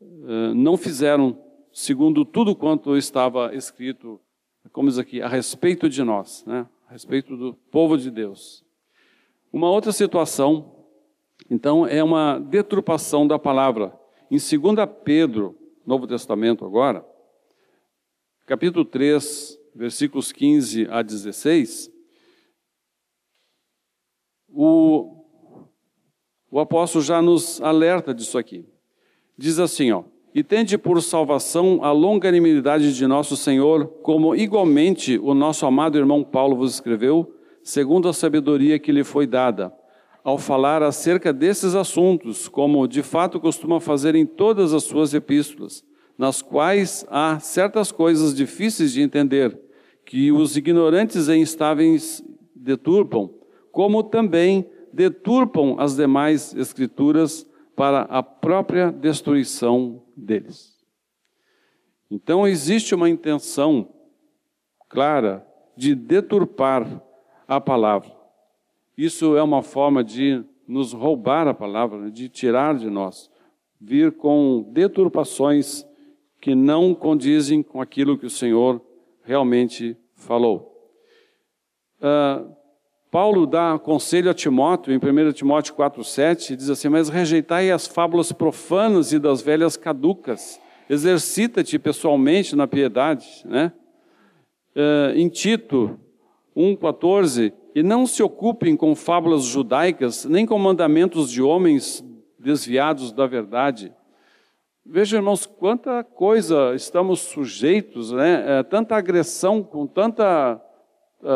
uh, 0.00 0.54
não 0.54 0.78
fizeram 0.78 1.38
segundo 1.70 2.24
tudo 2.24 2.56
quanto 2.56 2.96
estava 2.96 3.54
escrito, 3.54 4.18
como 4.72 4.88
diz 4.88 4.96
aqui, 4.96 5.20
a 5.20 5.28
respeito 5.28 5.90
de 5.90 6.02
nós, 6.02 6.42
né? 6.46 6.66
A 6.92 6.94
respeito 6.94 7.34
do 7.38 7.54
povo 7.54 7.96
de 7.96 8.10
Deus. 8.10 8.62
Uma 9.50 9.70
outra 9.70 9.92
situação, 9.92 10.84
então, 11.50 11.86
é 11.86 12.04
uma 12.04 12.38
deturpação 12.38 13.26
da 13.26 13.38
palavra. 13.38 13.98
Em 14.30 14.36
2 14.36 14.50
Pedro, 15.02 15.58
Novo 15.86 16.06
Testamento 16.06 16.66
agora, 16.66 17.02
capítulo 18.44 18.84
3, 18.84 19.58
versículos 19.74 20.32
15 20.32 20.86
a 20.90 21.00
16, 21.00 21.90
o, 24.50 25.24
o 26.50 26.60
apóstolo 26.60 27.02
já 27.02 27.22
nos 27.22 27.58
alerta 27.62 28.12
disso 28.12 28.36
aqui. 28.36 28.68
Diz 29.38 29.58
assim, 29.58 29.92
ó: 29.92 30.04
"E 30.34 30.42
tende 30.42 30.78
por 30.78 31.00
salvação 31.02 31.80
a 31.82 31.92
longanimidade 31.92 32.94
de 32.94 33.06
nosso 33.06 33.36
Senhor, 33.36 33.86
como 34.02 34.34
igualmente 34.34 35.18
o 35.18 35.34
nosso 35.34 35.66
amado 35.66 35.98
irmão 35.98 36.24
Paulo 36.24 36.56
vos 36.56 36.74
escreveu, 36.74 37.34
segundo 37.62 38.08
a 38.08 38.12
sabedoria 38.12 38.78
que 38.78 38.92
lhe 38.92 39.04
foi 39.04 39.26
dada." 39.26 39.72
ao 40.24 40.38
falar 40.38 40.82
acerca 40.82 41.32
desses 41.32 41.74
assuntos, 41.74 42.48
como 42.48 42.86
de 42.86 43.02
fato 43.02 43.40
costuma 43.40 43.80
fazer 43.80 44.14
em 44.14 44.24
todas 44.24 44.72
as 44.72 44.84
suas 44.84 45.12
epístolas, 45.12 45.84
nas 46.16 46.40
quais 46.40 47.04
há 47.10 47.38
certas 47.40 47.90
coisas 47.90 48.34
difíceis 48.34 48.92
de 48.92 49.02
entender, 49.02 49.58
que 50.04 50.30
os 50.30 50.56
ignorantes 50.56 51.28
e 51.28 51.36
instáveis 51.36 52.22
deturpam, 52.54 53.30
como 53.70 54.02
também 54.02 54.66
deturpam 54.92 55.76
as 55.78 55.96
demais 55.96 56.54
escrituras 56.54 57.46
para 57.74 58.02
a 58.02 58.22
própria 58.22 58.92
destruição 58.92 60.02
deles. 60.22 60.80
Então 62.10 62.46
existe 62.46 62.94
uma 62.94 63.08
intenção 63.08 63.88
clara 64.88 65.46
de 65.76 65.94
deturpar 65.94 67.02
a 67.48 67.60
palavra. 67.60 68.12
Isso 68.96 69.36
é 69.36 69.42
uma 69.42 69.62
forma 69.62 70.04
de 70.04 70.44
nos 70.66 70.92
roubar 70.92 71.48
a 71.48 71.54
palavra, 71.54 71.98
né, 71.98 72.10
de 72.10 72.28
tirar 72.28 72.76
de 72.76 72.88
nós, 72.88 73.30
vir 73.80 74.12
com 74.12 74.70
deturpações 74.70 75.86
que 76.40 76.54
não 76.54 76.94
condizem 76.94 77.62
com 77.62 77.80
aquilo 77.80 78.18
que 78.18 78.26
o 78.26 78.30
Senhor 78.30 78.80
realmente 79.22 79.96
falou. 80.14 80.90
Uh, 81.98 82.54
Paulo 83.12 83.46
dá 83.46 83.78
conselho 83.78 84.30
a 84.30 84.34
Timóteo, 84.34 84.90
em 84.90 84.96
1 84.96 85.32
Timóteo 85.32 85.74
4,7, 85.74 86.56
diz 86.56 86.70
assim: 86.70 86.88
Mas 86.88 87.10
rejeitai 87.10 87.70
as 87.70 87.86
fábulas 87.86 88.32
profanas 88.32 89.12
e 89.12 89.18
das 89.18 89.42
velhas 89.42 89.76
caducas, 89.76 90.58
exercita-te 90.88 91.78
pessoalmente 91.78 92.56
na 92.56 92.66
piedade. 92.66 93.26
Né? 93.44 93.70
Uh, 94.74 95.14
em 95.14 95.28
Tito 95.28 96.00
1,14, 96.56 97.52
e 97.74 97.82
não 97.82 98.06
se 98.06 98.22
ocupem 98.22 98.74
com 98.74 98.96
fábulas 98.96 99.44
judaicas, 99.44 100.24
nem 100.24 100.46
com 100.46 100.58
mandamentos 100.58 101.30
de 101.30 101.42
homens 101.42 102.02
desviados 102.38 103.12
da 103.12 103.26
verdade. 103.26 103.92
Veja, 104.86 105.18
irmãos, 105.18 105.44
quanta 105.44 106.02
coisa 106.02 106.74
estamos 106.74 107.20
sujeitos, 107.20 108.10
né? 108.10 108.60
É, 108.60 108.62
tanta 108.62 108.96
agressão, 108.96 109.62
com 109.62 109.86
tanta 109.86 110.58
a, 111.22 111.34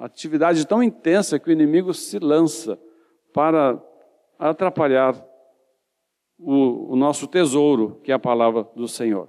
a, 0.00 0.04
atividade 0.04 0.66
tão 0.66 0.82
intensa 0.82 1.38
que 1.38 1.48
o 1.48 1.52
inimigo 1.52 1.92
se 1.92 2.18
lança 2.18 2.78
para 3.32 3.80
atrapalhar 4.38 5.14
o, 6.38 6.92
o 6.92 6.96
nosso 6.96 7.26
tesouro, 7.26 8.00
que 8.02 8.12
é 8.12 8.14
a 8.14 8.18
palavra 8.18 8.66
do 8.74 8.88
Senhor. 8.88 9.28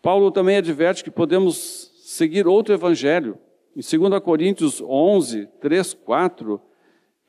Paulo 0.00 0.32
também 0.32 0.56
adverte 0.56 1.04
que 1.04 1.10
podemos 1.10 1.92
seguir 2.04 2.46
outro 2.46 2.74
evangelho. 2.74 3.38
Em 3.76 3.80
2 3.80 4.20
Coríntios 4.20 4.82
11, 4.82 5.46
3, 5.60 5.94
4, 5.94 6.60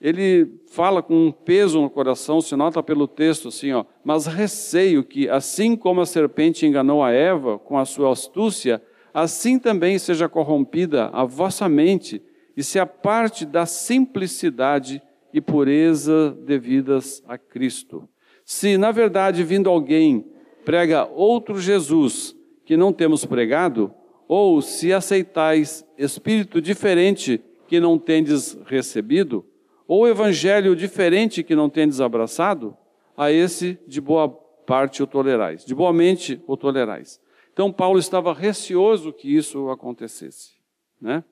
ele 0.02 0.60
fala 0.68 1.02
com 1.02 1.28
um 1.28 1.32
peso 1.32 1.80
no 1.80 1.90
coração, 1.90 2.42
se 2.42 2.56
nota 2.56 2.84
pelo 2.84 3.08
texto 3.08 3.48
assim, 3.48 3.72
ó, 3.72 3.86
mas 4.04 4.26
receio 4.26 5.04
que, 5.04 5.30
assim 5.30 5.78
como 5.78 6.02
a 6.02 6.06
serpente 6.06 6.66
enganou 6.66 7.02
a 7.02 7.12
Eva 7.12 7.58
com 7.60 7.78
a 7.78 7.86
sua 7.86 8.12
astúcia, 8.12 8.82
assim 9.14 9.60
também 9.60 10.00
seja 10.00 10.28
corrompida 10.28 11.10
a 11.14 11.24
vossa 11.24 11.70
mente 11.70 12.22
e 12.56 12.64
se 12.64 12.80
aparte 12.80 13.46
da 13.46 13.66
simplicidade 13.66 15.02
e 15.34 15.42
pureza 15.42 16.38
devidas 16.46 17.24
a 17.28 17.38
Cristo. 17.38 18.08
Se, 18.46 18.78
na 18.78 18.92
verdade, 18.92 19.44
vindo 19.44 19.70
alguém 19.70 20.26
prega 20.64 21.06
outro 21.06 21.60
Jesus 21.60 22.36
que 22.66 22.78
não 22.78 22.94
temos 22.94 23.26
pregado, 23.26 23.94
ou 24.28 24.62
se 24.62 24.94
aceitais 24.94 25.86
espírito 25.98 26.62
diferente 26.62 27.42
que 27.68 27.80
não 27.80 27.98
tendes 27.98 28.58
recebido, 28.66 29.46
ou 29.88 30.08
evangelho 30.08 30.76
diferente 30.76 31.44
que 31.44 31.56
não 31.56 31.70
tendes 31.70 32.00
abraçado, 32.00 32.76
a 33.18 33.32
esse 33.32 33.78
de 33.88 34.00
boa 34.00 34.30
parte 34.30 35.04
o 35.04 35.08
tolerais, 35.08 35.66
de 35.66 35.76
boa 35.76 35.92
mente 35.92 36.42
o 36.48 36.56
tolerais. 36.56 37.20
Então 37.54 37.72
Paulo 37.72 38.00
estava 38.00 38.34
receoso 38.34 39.14
que 39.14 39.34
isso 39.34 39.70
acontecesse, 39.70 40.54
né? 41.00 41.24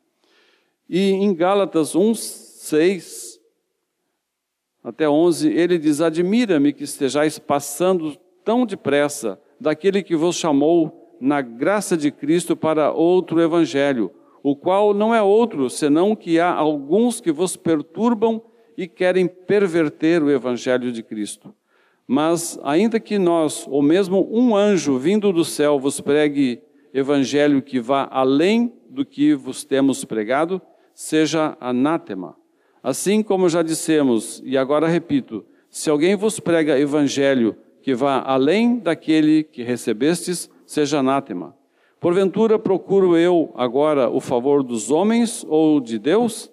E 0.88 1.12
em 1.12 1.34
Gálatas 1.34 1.96
1, 1.96 2.14
6 2.14 3.42
até 4.84 5.10
11, 5.10 5.50
ele 5.50 5.80
diz: 5.80 6.00
Admira-me 6.00 6.74
que 6.74 6.84
estejais 6.84 7.40
passando 7.40 8.16
tão 8.44 8.66
depressa 8.66 9.42
daquele 9.60 10.04
que 10.04 10.16
vos 10.16 10.36
chamou 10.36 11.16
na 11.20 11.42
graça 11.42 11.98
de 11.98 12.12
Cristo 12.12 12.56
para 12.56 12.92
outro 12.92 13.40
evangelho, 13.42 14.12
o 14.44 14.56
qual 14.56 14.94
não 14.94 15.14
é 15.14 15.22
outro 15.22 15.70
senão 15.70 16.16
que 16.16 16.40
há 16.40 16.52
alguns 16.52 17.22
que 17.22 17.32
vos 17.32 17.56
perturbam 17.56 18.42
e 18.78 18.88
querem 18.88 19.28
perverter 19.28 20.22
o 20.24 20.30
evangelho 20.32 20.92
de 20.92 21.04
Cristo. 21.04 21.54
Mas, 22.08 22.60
ainda 22.64 23.00
que 23.00 23.18
nós, 23.18 23.66
ou 23.70 23.82
mesmo 23.82 24.28
um 24.32 24.56
anjo 24.56 24.98
vindo 24.98 25.32
do 25.32 25.46
céu, 25.46 25.80
vos 25.80 26.02
pregue 26.02 26.62
evangelho 26.94 27.62
que 27.62 27.80
vá 27.80 28.08
além 28.12 28.74
do 28.90 29.06
que 29.06 29.34
vos 29.34 29.64
temos 29.64 30.04
pregado, 30.04 30.62
seja 30.94 31.56
anátema. 31.60 32.36
Assim 32.84 33.24
como 33.24 33.48
já 33.48 33.62
dissemos, 33.62 34.42
e 34.44 34.58
agora 34.58 34.88
repito: 34.88 35.46
se 35.70 35.90
alguém 35.90 36.16
vos 36.16 36.40
prega 36.40 36.80
evangelho 36.80 37.56
que 37.82 37.96
vá 37.96 38.22
além 38.26 38.78
daquele 38.78 39.44
que 39.44 39.64
recebestes, 39.64 40.50
seja 40.66 41.00
anátema. 41.00 41.56
Porventura 42.00 42.58
procuro 42.58 43.16
eu 43.16 43.52
agora 43.56 44.10
o 44.10 44.20
favor 44.20 44.64
dos 44.64 44.90
homens 44.90 45.46
ou 45.48 45.80
de 45.80 46.00
Deus? 46.00 46.52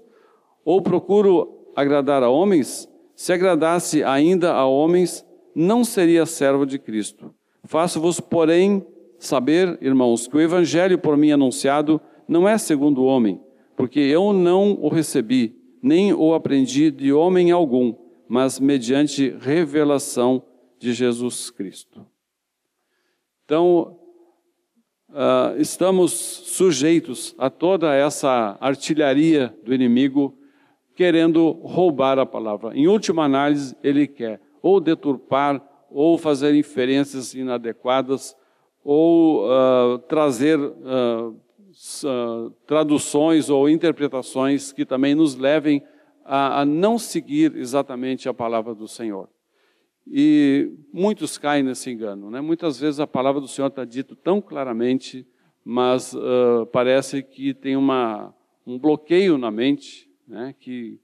Ou 0.64 0.82
procuro 0.82 1.70
agradar 1.74 2.22
a 2.22 2.28
homens? 2.28 2.88
Se 3.14 3.32
agradasse 3.32 4.04
ainda 4.04 4.52
a 4.52 4.66
homens, 4.66 5.24
não 5.58 5.84
seria 5.84 6.24
servo 6.24 6.64
de 6.64 6.78
Cristo. 6.78 7.34
Faço-vos, 7.64 8.20
porém, 8.20 8.86
saber, 9.18 9.76
irmãos, 9.82 10.28
que 10.28 10.36
o 10.36 10.40
evangelho 10.40 10.96
por 11.00 11.16
mim 11.16 11.32
anunciado 11.32 12.00
não 12.28 12.48
é 12.48 12.56
segundo 12.56 13.02
o 13.02 13.06
homem, 13.06 13.40
porque 13.76 13.98
eu 13.98 14.32
não 14.32 14.78
o 14.80 14.88
recebi, 14.88 15.56
nem 15.82 16.12
o 16.12 16.32
aprendi 16.32 16.92
de 16.92 17.12
homem 17.12 17.50
algum, 17.50 17.92
mas 18.28 18.60
mediante 18.60 19.30
revelação 19.40 20.44
de 20.78 20.92
Jesus 20.92 21.50
Cristo. 21.50 22.06
Então, 23.44 23.98
uh, 25.08 25.60
estamos 25.60 26.12
sujeitos 26.12 27.34
a 27.36 27.50
toda 27.50 27.92
essa 27.92 28.56
artilharia 28.60 29.52
do 29.64 29.74
inimigo 29.74 30.38
querendo 30.94 31.50
roubar 31.50 32.16
a 32.16 32.26
palavra. 32.26 32.76
Em 32.76 32.86
última 32.86 33.24
análise, 33.24 33.74
ele 33.82 34.06
quer 34.06 34.40
ou 34.62 34.80
deturpar, 34.80 35.62
ou 35.90 36.18
fazer 36.18 36.54
inferências 36.54 37.34
inadequadas, 37.34 38.36
ou 38.84 39.46
uh, 39.46 39.98
trazer 40.08 40.58
uh, 40.58 41.40
traduções 42.66 43.50
ou 43.50 43.68
interpretações 43.68 44.72
que 44.72 44.84
também 44.84 45.14
nos 45.14 45.36
levem 45.36 45.82
a, 46.24 46.60
a 46.60 46.64
não 46.64 46.98
seguir 46.98 47.56
exatamente 47.56 48.28
a 48.28 48.34
palavra 48.34 48.74
do 48.74 48.88
Senhor. 48.88 49.28
E 50.06 50.72
muitos 50.92 51.36
caem 51.36 51.62
nesse 51.62 51.90
engano. 51.90 52.30
Né? 52.30 52.40
Muitas 52.40 52.80
vezes 52.80 52.98
a 52.98 53.06
palavra 53.06 53.40
do 53.40 53.48
Senhor 53.48 53.68
está 53.68 53.84
dita 53.84 54.16
tão 54.16 54.40
claramente, 54.40 55.26
mas 55.64 56.14
uh, 56.14 56.66
parece 56.72 57.22
que 57.22 57.52
tem 57.52 57.76
uma, 57.76 58.34
um 58.66 58.78
bloqueio 58.78 59.36
na 59.36 59.50
mente 59.50 60.08
né? 60.26 60.54
que, 60.58 60.98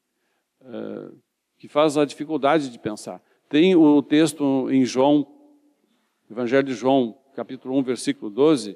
uh, 0.63 1.15
que 1.59 1.69
faz 1.69 1.99
a 1.99 2.05
dificuldade 2.05 2.71
de 2.71 2.79
pensar. 2.79 3.23
Tem 3.49 3.75
o 3.77 4.03
texto 4.03 4.71
em 4.71 4.85
João, 4.85 5.27
Evangelho 6.31 6.67
de 6.67 6.75
João, 6.75 7.17
capítulo 7.35 7.77
1, 7.79 7.83
versículo 7.83 8.31
12, 8.31 8.75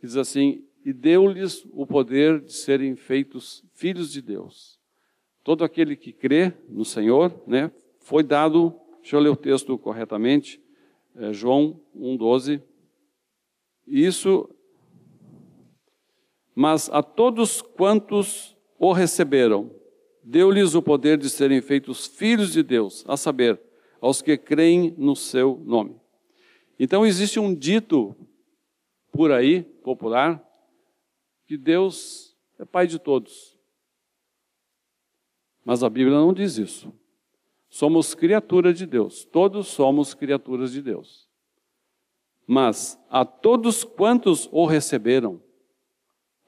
que 0.00 0.06
diz 0.06 0.16
assim: 0.16 0.64
E 0.84 0.92
deu-lhes 0.92 1.66
o 1.72 1.86
poder 1.86 2.40
de 2.40 2.52
serem 2.52 2.96
feitos 2.96 3.64
filhos 3.74 4.10
de 4.10 4.20
Deus. 4.22 4.78
Todo 5.44 5.64
aquele 5.64 5.94
que 5.96 6.12
crê 6.12 6.52
no 6.68 6.84
Senhor, 6.84 7.32
né, 7.46 7.70
foi 8.00 8.22
dado 8.22 8.74
Deixa 9.06 9.14
eu 9.14 9.20
ler 9.20 9.28
o 9.28 9.36
texto 9.36 9.78
corretamente. 9.78 10.60
É 11.14 11.32
João 11.32 11.80
1,12. 11.96 12.60
Isso. 13.86 14.50
Mas 16.52 16.90
a 16.90 17.04
todos 17.04 17.62
quantos 17.62 18.56
o 18.76 18.92
receberam, 18.92 19.70
deu-lhes 20.24 20.74
o 20.74 20.82
poder 20.82 21.18
de 21.18 21.30
serem 21.30 21.60
feitos 21.60 22.04
filhos 22.04 22.52
de 22.52 22.64
Deus, 22.64 23.04
a 23.06 23.16
saber, 23.16 23.60
aos 24.00 24.22
que 24.22 24.36
creem 24.36 24.94
no 24.96 25.16
seu 25.16 25.60
nome. 25.64 26.00
Então 26.78 27.06
existe 27.06 27.40
um 27.40 27.54
dito 27.54 28.14
por 29.10 29.32
aí, 29.32 29.62
popular, 29.62 30.42
que 31.46 31.56
Deus 31.56 32.36
é 32.58 32.64
pai 32.64 32.86
de 32.86 32.98
todos. 32.98 33.56
Mas 35.64 35.82
a 35.82 35.88
Bíblia 35.88 36.16
não 36.16 36.32
diz 36.32 36.58
isso. 36.58 36.92
Somos 37.68 38.14
criatura 38.14 38.72
de 38.72 38.86
Deus. 38.86 39.24
Todos 39.24 39.68
somos 39.68 40.14
criaturas 40.14 40.70
de 40.70 40.80
Deus. 40.80 41.28
Mas 42.46 42.98
a 43.10 43.24
todos 43.24 43.82
quantos 43.82 44.48
o 44.52 44.64
receberam, 44.64 45.42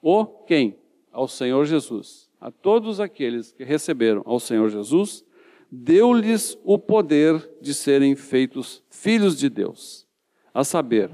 o 0.01 0.25
quem? 0.25 0.79
Ao 1.11 1.27
Senhor 1.27 1.65
Jesus. 1.65 2.29
A 2.39 2.49
todos 2.49 3.01
aqueles 3.01 3.51
que 3.51 3.63
receberam 3.65 4.21
ao 4.25 4.39
Senhor 4.39 4.69
Jesus, 4.69 5.25
deu-lhes 5.71 6.57
o 6.63 6.77
poder 6.77 7.57
de 7.61 7.73
serem 7.73 8.15
feitos 8.15 8.83
filhos 8.89 9.37
de 9.37 9.49
Deus, 9.49 10.07
a 10.53 10.63
saber, 10.63 11.11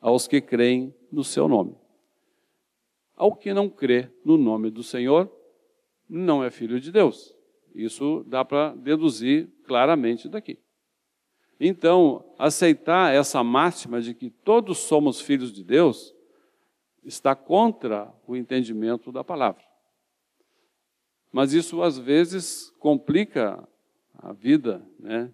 aos 0.00 0.28
que 0.28 0.40
creem 0.40 0.94
no 1.10 1.24
seu 1.24 1.48
nome. 1.48 1.76
Ao 3.16 3.34
que 3.34 3.54
não 3.54 3.68
crê 3.68 4.10
no 4.24 4.36
nome 4.36 4.70
do 4.70 4.82
Senhor, 4.82 5.30
não 6.08 6.44
é 6.44 6.50
filho 6.50 6.78
de 6.78 6.92
Deus. 6.92 7.34
Isso 7.74 8.24
dá 8.26 8.44
para 8.44 8.74
deduzir 8.74 9.48
claramente 9.64 10.28
daqui. 10.28 10.58
Então, 11.58 12.24
aceitar 12.38 13.14
essa 13.14 13.42
máxima 13.42 14.00
de 14.00 14.14
que 14.14 14.28
todos 14.30 14.78
somos 14.78 15.20
filhos 15.20 15.50
de 15.50 15.64
Deus 15.64 16.14
está 17.02 17.34
contra 17.34 18.12
o 18.26 18.36
entendimento 18.36 19.10
da 19.10 19.24
palavra. 19.24 19.65
Mas 21.36 21.52
isso 21.52 21.82
às 21.82 21.98
vezes 21.98 22.72
complica 22.78 23.62
a 24.14 24.32
vida, 24.32 24.82
né? 24.98 25.30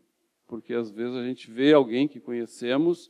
Porque 0.49 0.75
às 0.75 0.91
vezes 0.91 1.15
a 1.15 1.23
gente 1.23 1.49
vê 1.49 1.73
alguém 1.73 2.09
que 2.09 2.19
conhecemos 2.19 3.09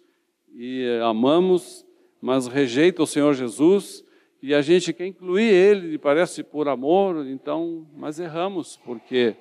e 0.55 0.87
amamos, 1.02 1.87
mas 2.20 2.46
rejeita 2.46 3.02
o 3.02 3.07
Senhor 3.07 3.33
Jesus 3.33 4.05
e 4.42 4.55
a 4.55 4.61
gente 4.61 4.92
quer 4.92 5.07
incluir 5.07 5.48
ele, 5.48 5.96
parece 5.96 6.42
por 6.42 6.68
amor, 6.68 7.26
então, 7.26 7.88
mas 7.96 8.20
erramos, 8.20 8.76
porque 8.85 9.37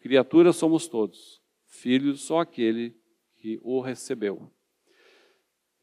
criaturas 0.00 0.56
somos 0.56 0.88
todos, 0.88 1.42
filhos 1.66 2.22
só 2.22 2.40
aquele 2.40 2.96
que 3.36 3.60
o 3.62 3.82
recebeu. 3.82 4.50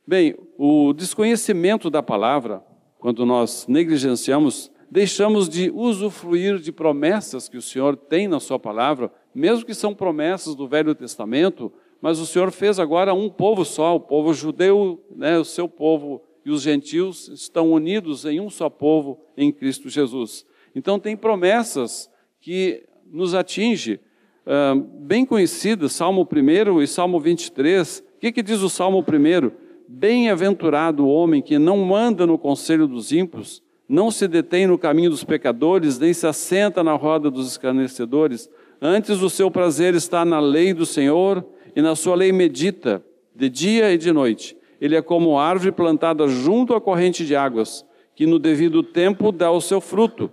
Bem, 0.08 0.36
o 0.58 0.92
desconhecimento 0.92 1.92
da 1.92 2.02
palavra, 2.02 2.66
quando 2.98 3.28
nós 3.28 3.68
negligenciamos, 3.68 4.73
deixamos 4.94 5.50
de 5.50 5.72
usufruir 5.72 6.60
de 6.60 6.72
promessas 6.72 7.50
que 7.50 7.58
o 7.58 7.62
Senhor 7.64 7.98
tem 7.98 8.28
na 8.28 8.40
sua 8.40 8.60
palavra, 8.60 9.12
mesmo 9.34 9.66
que 9.66 9.74
são 9.74 9.92
promessas 9.92 10.54
do 10.54 10.68
Velho 10.68 10.94
Testamento, 10.94 11.74
mas 12.00 12.20
o 12.20 12.28
Senhor 12.28 12.52
fez 12.52 12.80
agora 12.80 13.12
um 13.12 13.28
povo 13.28 13.66
só, 13.66 13.96
o 13.96 14.00
povo 14.00 14.36
judeu, 14.36 15.04
né, 15.16 15.40
o 15.40 15.44
seu 15.44 15.68
povo 15.68 16.22
e 16.46 16.52
os 16.52 16.62
gentios 16.62 17.28
estão 17.30 17.72
unidos 17.72 18.24
em 18.24 18.40
um 18.40 18.52
só 18.52 18.70
povo 18.70 19.20
em 19.36 19.52
Cristo 19.52 19.90
Jesus. 19.90 20.46
Então 20.76 21.00
tem 21.00 21.18
promessas 21.18 22.08
que 22.40 22.84
nos 23.12 23.34
atinge, 23.34 24.00
uh, 24.46 24.80
bem 24.80 25.26
conhecidas, 25.26 25.94
Salmo 25.94 26.22
1 26.32 26.84
e 26.84 26.88
Salmo 26.88 27.20
23. 27.20 28.04
O 28.16 28.20
que, 28.20 28.32
que 28.32 28.44
diz 28.44 28.62
o 28.62 28.70
Salmo 28.70 29.00
1? 29.00 29.52
Bem-aventurado 29.88 31.04
o 31.04 31.10
homem 31.10 31.42
que 31.42 31.58
não 31.58 31.96
anda 31.96 32.28
no 32.28 32.38
conselho 32.38 32.88
dos 32.88 33.12
ímpios, 33.12 33.64
não 33.88 34.10
se 34.10 34.28
detém 34.28 34.68
no 34.68 34.78
caminho 34.78 35.10
dos 35.10 35.24
pecadores, 35.24 36.00
nem 36.00 36.14
se 36.14 36.26
assenta 36.26 36.84
na 36.84 36.94
roda 36.94 37.30
dos 37.30 37.48
escarnecedores. 37.48 38.50
Antes 38.82 39.22
o 39.22 39.30
seu 39.30 39.52
prazer 39.52 39.94
está 39.94 40.24
na 40.24 40.40
lei 40.40 40.74
do 40.74 40.86
Senhor, 40.86 41.46
e 41.76 41.82
na 41.82 41.96
sua 41.96 42.16
lei 42.16 42.32
medita, 42.32 43.04
de 43.36 43.50
dia 43.50 43.92
e 43.92 43.98
de 43.98 44.12
noite 44.12 44.56
ele 44.84 44.98
é 44.98 45.02
como 45.02 45.40
árvore 45.40 45.72
plantada 45.72 46.28
junto 46.28 46.74
à 46.74 46.82
corrente 46.82 47.26
de 47.26 47.38
águas, 47.38 47.86
que 48.14 48.26
no 48.26 48.38
devido 48.38 48.84
tempo 48.84 49.32
dá 49.32 49.50
o 49.50 49.62
seu 49.62 49.80
fruto, 49.80 50.30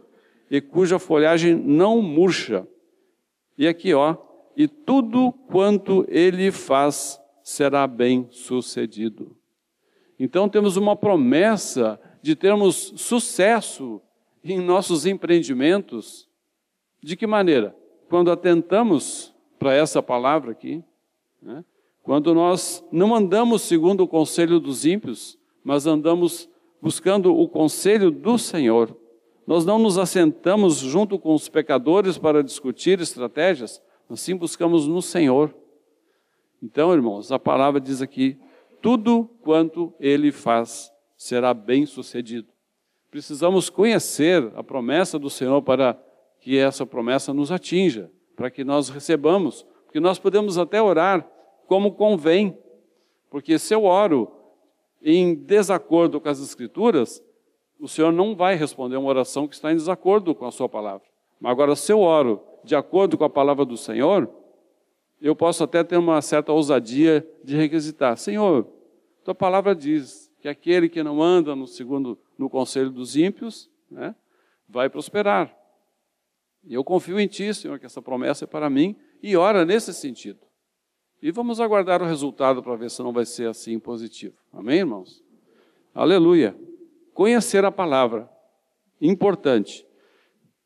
e 0.50 0.60
cuja 0.60 0.98
folhagem 0.98 1.54
não 1.54 2.02
murcha. 2.02 2.66
E 3.56 3.68
aqui, 3.68 3.94
ó, 3.94 4.16
e 4.56 4.66
tudo 4.66 5.30
quanto 5.46 6.04
ele 6.08 6.50
faz 6.50 7.20
será 7.44 7.86
bem 7.86 8.26
sucedido. 8.32 9.36
Então 10.18 10.48
temos 10.48 10.76
uma 10.76 10.96
promessa 10.96 12.00
de 12.22 12.36
termos 12.36 12.92
sucesso 12.96 14.00
em 14.42 14.60
nossos 14.60 15.06
empreendimentos. 15.06 16.28
De 17.02 17.16
que 17.16 17.26
maneira? 17.26 17.74
Quando 18.08 18.30
atentamos 18.30 19.34
para 19.58 19.74
essa 19.74 20.02
palavra 20.02 20.52
aqui, 20.52 20.82
né? 21.40 21.64
Quando 22.02 22.34
nós 22.34 22.84
não 22.90 23.14
andamos 23.14 23.62
segundo 23.62 24.02
o 24.02 24.08
conselho 24.08 24.58
dos 24.58 24.84
ímpios, 24.84 25.38
mas 25.62 25.86
andamos 25.86 26.48
buscando 26.80 27.36
o 27.36 27.46
conselho 27.48 28.10
do 28.10 28.38
Senhor. 28.38 28.96
Nós 29.46 29.64
não 29.66 29.78
nos 29.78 29.98
assentamos 29.98 30.78
junto 30.78 31.18
com 31.18 31.34
os 31.34 31.48
pecadores 31.48 32.16
para 32.16 32.42
discutir 32.42 33.00
estratégias, 33.00 33.82
mas 34.08 34.20
sim 34.20 34.34
buscamos 34.34 34.86
no 34.86 35.02
Senhor. 35.02 35.54
Então, 36.62 36.92
irmãos, 36.92 37.30
a 37.30 37.38
palavra 37.38 37.80
diz 37.80 38.00
aqui: 38.00 38.38
tudo 38.80 39.28
quanto 39.42 39.92
ele 40.00 40.32
faz 40.32 40.90
será 41.20 41.52
bem 41.52 41.84
sucedido. 41.84 42.48
Precisamos 43.10 43.68
conhecer 43.68 44.50
a 44.56 44.64
promessa 44.64 45.18
do 45.18 45.28
Senhor 45.28 45.60
para 45.60 45.94
que 46.40 46.56
essa 46.56 46.86
promessa 46.86 47.34
nos 47.34 47.52
atinja, 47.52 48.10
para 48.34 48.50
que 48.50 48.64
nós 48.64 48.88
recebamos, 48.88 49.66
porque 49.84 50.00
nós 50.00 50.18
podemos 50.18 50.56
até 50.56 50.80
orar 50.80 51.30
como 51.66 51.92
convém. 51.92 52.56
Porque 53.28 53.58
se 53.58 53.74
eu 53.74 53.84
oro 53.84 54.32
em 55.02 55.34
desacordo 55.34 56.18
com 56.22 56.28
as 56.30 56.40
Escrituras, 56.40 57.22
o 57.78 57.86
Senhor 57.86 58.12
não 58.12 58.34
vai 58.34 58.54
responder 58.54 58.96
uma 58.96 59.10
oração 59.10 59.46
que 59.46 59.54
está 59.54 59.70
em 59.70 59.76
desacordo 59.76 60.34
com 60.34 60.46
a 60.46 60.50
Sua 60.50 60.70
palavra. 60.70 61.06
Mas 61.38 61.52
agora, 61.52 61.76
se 61.76 61.92
eu 61.92 62.00
oro 62.00 62.42
de 62.64 62.74
acordo 62.74 63.18
com 63.18 63.24
a 63.24 63.30
palavra 63.30 63.66
do 63.66 63.76
Senhor, 63.76 64.26
eu 65.20 65.36
posso 65.36 65.64
até 65.64 65.84
ter 65.84 65.98
uma 65.98 66.22
certa 66.22 66.50
ousadia 66.50 67.28
de 67.44 67.54
requisitar: 67.58 68.16
Senhor, 68.16 68.66
Tua 69.22 69.34
palavra 69.34 69.74
diz 69.74 70.29
que 70.40 70.48
aquele 70.48 70.88
que 70.88 71.02
não 71.02 71.22
anda 71.22 71.54
no 71.54 71.66
segundo 71.66 72.18
no 72.38 72.48
conselho 72.48 72.90
dos 72.90 73.16
ímpios, 73.16 73.70
né, 73.90 74.14
vai 74.68 74.88
prosperar. 74.88 75.54
E 76.64 76.74
eu 76.74 76.82
confio 76.82 77.20
em 77.20 77.26
Ti, 77.26 77.52
Senhor, 77.54 77.78
que 77.78 77.86
essa 77.86 78.00
promessa 78.00 78.44
é 78.44 78.46
para 78.46 78.70
mim, 78.70 78.96
e 79.22 79.36
ora 79.36 79.64
nesse 79.64 79.92
sentido. 79.92 80.40
E 81.22 81.30
vamos 81.30 81.60
aguardar 81.60 82.02
o 82.02 82.06
resultado 82.06 82.62
para 82.62 82.76
ver 82.76 82.90
se 82.90 83.02
não 83.02 83.12
vai 83.12 83.26
ser 83.26 83.48
assim 83.48 83.78
positivo. 83.78 84.34
Amém, 84.52 84.78
irmãos? 84.78 85.22
Aleluia. 85.94 86.56
Conhecer 87.12 87.64
a 87.64 87.70
palavra, 87.70 88.30
importante. 89.00 89.86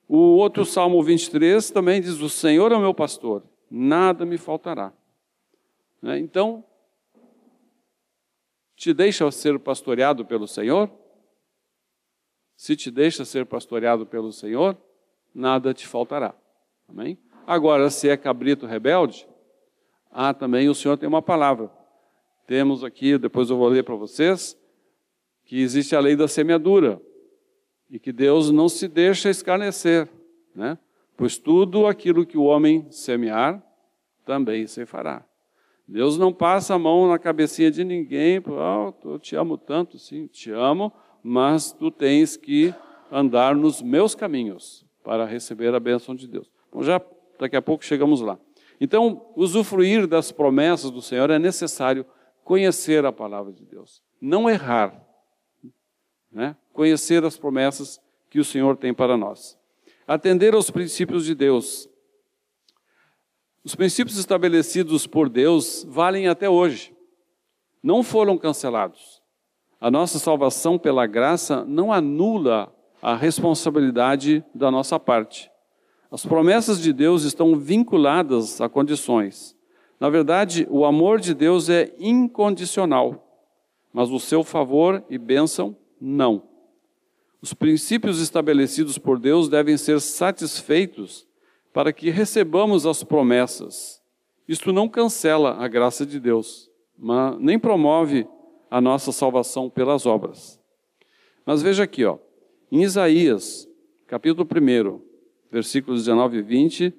O 0.07 0.19
outro 0.19 0.65
Salmo 0.65 1.03
23 1.03 1.71
também 1.71 2.01
diz: 2.01 2.21
O 2.21 2.29
Senhor 2.29 2.71
é 2.71 2.77
o 2.77 2.81
meu 2.81 2.95
pastor, 2.95 3.43
nada 3.69 4.25
me 4.25 4.39
faltará. 4.39 4.93
Né? 6.01 6.19
Então, 6.19 6.63
te 8.85 8.93
deixa 8.93 9.31
ser 9.31 9.59
pastoreado 9.59 10.27
pelo 10.27 10.47
Senhor? 10.47 10.91
Se 12.55 12.77
te 12.77 12.91
deixa 12.91 13.25
ser 13.25 13.47
pastoreado 13.47 14.05
pelo 14.05 14.31
Senhor, 14.31 14.77
nada 15.35 15.73
te 15.73 15.87
faltará. 15.87 16.35
Amém? 16.87 17.19
Agora, 17.47 17.89
se 17.89 18.11
é 18.11 18.15
cabrito 18.15 18.67
rebelde, 18.67 19.27
ah, 20.11 20.35
também 20.35 20.69
o 20.69 20.75
Senhor 20.75 20.99
tem 20.99 21.09
uma 21.09 21.23
palavra. 21.23 21.71
Temos 22.47 22.85
aqui, 22.85 23.17
depois 23.17 23.49
eu 23.49 23.57
vou 23.57 23.69
ler 23.69 23.85
para 23.85 23.95
vocês, 23.95 24.55
que 25.47 25.63
existe 25.63 25.97
a 25.97 26.01
lei 26.01 26.15
da 26.15 26.29
semeadura 26.29 27.01
e 27.89 27.99
que 27.99 28.13
Deus 28.13 28.51
não 28.51 28.69
se 28.69 28.87
deixa 28.87 29.31
escarnecer, 29.31 30.11
né? 30.55 30.77
Pois 31.17 31.39
tudo 31.39 31.87
aquilo 31.87 32.27
que 32.27 32.37
o 32.37 32.45
homem 32.45 32.87
semear, 32.91 33.65
também 34.27 34.67
se 34.67 34.85
fará. 34.85 35.25
Deus 35.87 36.17
não 36.17 36.33
passa 36.33 36.75
a 36.75 36.79
mão 36.79 37.09
na 37.09 37.19
cabecinha 37.19 37.71
de 37.71 37.85
ninguém, 37.85 38.43
oh, 38.47 38.93
eu 39.05 39.19
te 39.19 39.37
amo 39.37 39.59
tanto, 39.59 39.99
sim, 39.99 40.27
te 40.27 40.51
amo, 40.51 40.93
mas 41.23 41.73
tu 41.73 41.91
tens 41.91 42.37
que 42.37 42.75
andar 43.11 43.55
nos 43.55 43.83
meus 43.83 44.15
caminhos 44.15 44.85
para 45.03 45.27
receber 45.27 45.75
a 45.75 45.81
bênção 45.81 46.15
de 46.15 46.27
Deus. 46.27 46.51
Bom, 46.73 46.83
já 46.83 47.01
daqui 47.39 47.57
a 47.57 47.63
pouco 47.63 47.85
chegamos 47.85 48.21
lá. 48.21 48.39
Então, 48.81 49.27
usufruir 49.37 50.07
das 50.07 50.33
promessas 50.33 50.91
do 50.91 51.03
Senhor 51.03 51.31
é 51.31 51.39
necessário 51.39 52.05
conhecer 52.43 53.05
a 53.05 53.13
palavra 53.13 53.53
de 53.53 53.65
Deus, 53.65 54.03
não 54.21 54.49
errar, 54.49 55.01
né? 56.33 56.57
conhecer 56.73 57.25
as 57.25 57.37
promessas 57.37 58.01
que 58.29 58.41
o 58.41 58.45
Senhor 58.45 58.77
tem 58.77 58.93
para 58.93 59.17
nós. 59.17 59.59
Atender 60.07 60.55
aos 60.55 60.71
princípios 60.71 61.25
de 61.25 61.35
Deus. 61.35 61.89
Os 63.65 63.75
princípios 63.75 64.19
estabelecidos 64.19 65.07
por 65.07 65.27
Deus 65.31 65.87
valem 65.89 66.29
até 66.29 66.51
hoje, 66.51 66.95
não 67.83 68.03
foram 68.03 68.37
cancelados. 68.37 69.23
A 69.81 69.91
nossa 69.91 70.19
salvação 70.19 70.79
pela 70.79 71.07
graça 71.07 71.65
não 71.65 71.91
anula 71.91 72.71
a 73.01 73.17
responsabilidade 73.17 74.45
da 74.55 74.71
nossa 74.71 75.01
parte. 75.01 75.51
As 76.11 76.27
promessas 76.27 76.79
de 76.79 76.93
Deus 76.93 77.23
estão 77.23 77.57
vinculadas 77.57 78.61
a 78.61 78.69
condições. 78.69 79.57
Na 79.99 80.11
verdade, 80.11 80.67
o 80.71 80.85
amor 80.85 81.19
de 81.19 81.33
Deus 81.33 81.71
é 81.71 81.95
incondicional, 81.99 83.43
mas 83.95 84.11
o 84.11 84.21
seu 84.21 84.45
favor 84.45 85.03
e 85.09 85.17
bênção, 85.17 85.75
não. 85.99 86.43
Os 87.41 87.55
princípios 87.55 88.21
estabelecidos 88.21 88.99
por 88.99 89.19
Deus 89.19 89.49
devem 89.49 89.79
ser 89.79 90.01
satisfeitos 90.01 91.27
para 91.75 91.93
que 91.93 92.09
recebamos 92.09 92.87
as 92.87 93.03
promessas. 93.03 94.01
Isto 94.47 94.73
não 94.73 94.89
cancela 94.89 95.57
a 95.57 95.67
graça 95.67 96.07
de 96.07 96.21
Deus, 96.21 96.71
mas 96.97 97.37
nem 97.41 97.59
promove 97.59 98.29
a 98.71 98.81
nossa 98.81 99.11
salvação 99.11 99.69
pelas 99.69 100.07
obras. 100.07 100.61
Mas 101.45 101.63
veja 101.63 101.83
aqui, 101.83 102.05
ó, 102.05 102.19
em 102.71 102.85
Isaías, 102.85 103.69
capítulo 104.07 104.47
1, 104.49 105.01
versículos 105.51 106.05
19 106.05 106.39
e 106.39 106.43
20, 106.43 106.95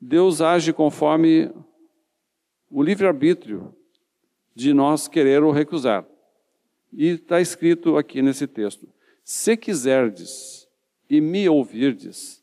Deus 0.00 0.40
age 0.40 0.72
conforme 0.72 1.52
o 2.70 2.82
livre-arbítrio 2.82 3.74
de 4.54 4.72
nós 4.72 5.06
querer 5.08 5.42
ou 5.42 5.52
recusar. 5.52 6.06
E 6.90 7.08
está 7.08 7.38
escrito 7.38 7.98
aqui 7.98 8.22
nesse 8.22 8.46
texto: 8.46 8.88
Se 9.22 9.58
quiserdes 9.58 10.66
e 11.10 11.20
me 11.20 11.46
ouvirdes, 11.50 12.37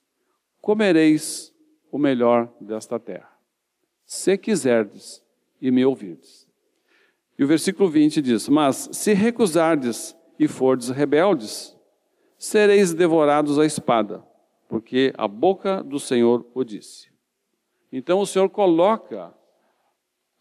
comereis 0.66 1.54
o 1.92 1.98
melhor 2.00 2.52
desta 2.60 3.00
terra. 3.00 3.32
Se 4.04 4.36
quiserdes 4.36 5.24
e 5.62 5.70
me 5.70 5.86
ouvirdes. 5.86 6.48
E 7.38 7.44
o 7.44 7.48
versículo 7.48 7.88
20 7.88 8.20
diz: 8.20 8.50
Mas 8.50 8.90
se 8.92 9.14
recusardes 9.14 10.18
e 10.40 10.48
fordes 10.48 10.90
rebeldes, 10.90 11.78
sereis 12.36 12.96
devorados 12.96 13.60
à 13.60 13.66
espada, 13.66 14.26
porque 14.68 15.14
a 15.20 15.28
boca 15.28 15.84
do 15.84 16.00
Senhor 16.00 16.44
o 16.56 16.64
disse. 16.64 17.12
Então 17.92 18.20
o 18.20 18.26
Senhor 18.26 18.50
coloca 18.50 19.32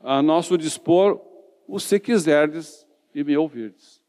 a 0.01 0.23
nosso 0.23 0.57
dispor 0.57 1.21
o 1.69 1.79
se 1.79 2.01
quiserdes 2.01 2.87
e 3.15 3.23
me 3.23 3.37
ouvirdes. 3.37 4.03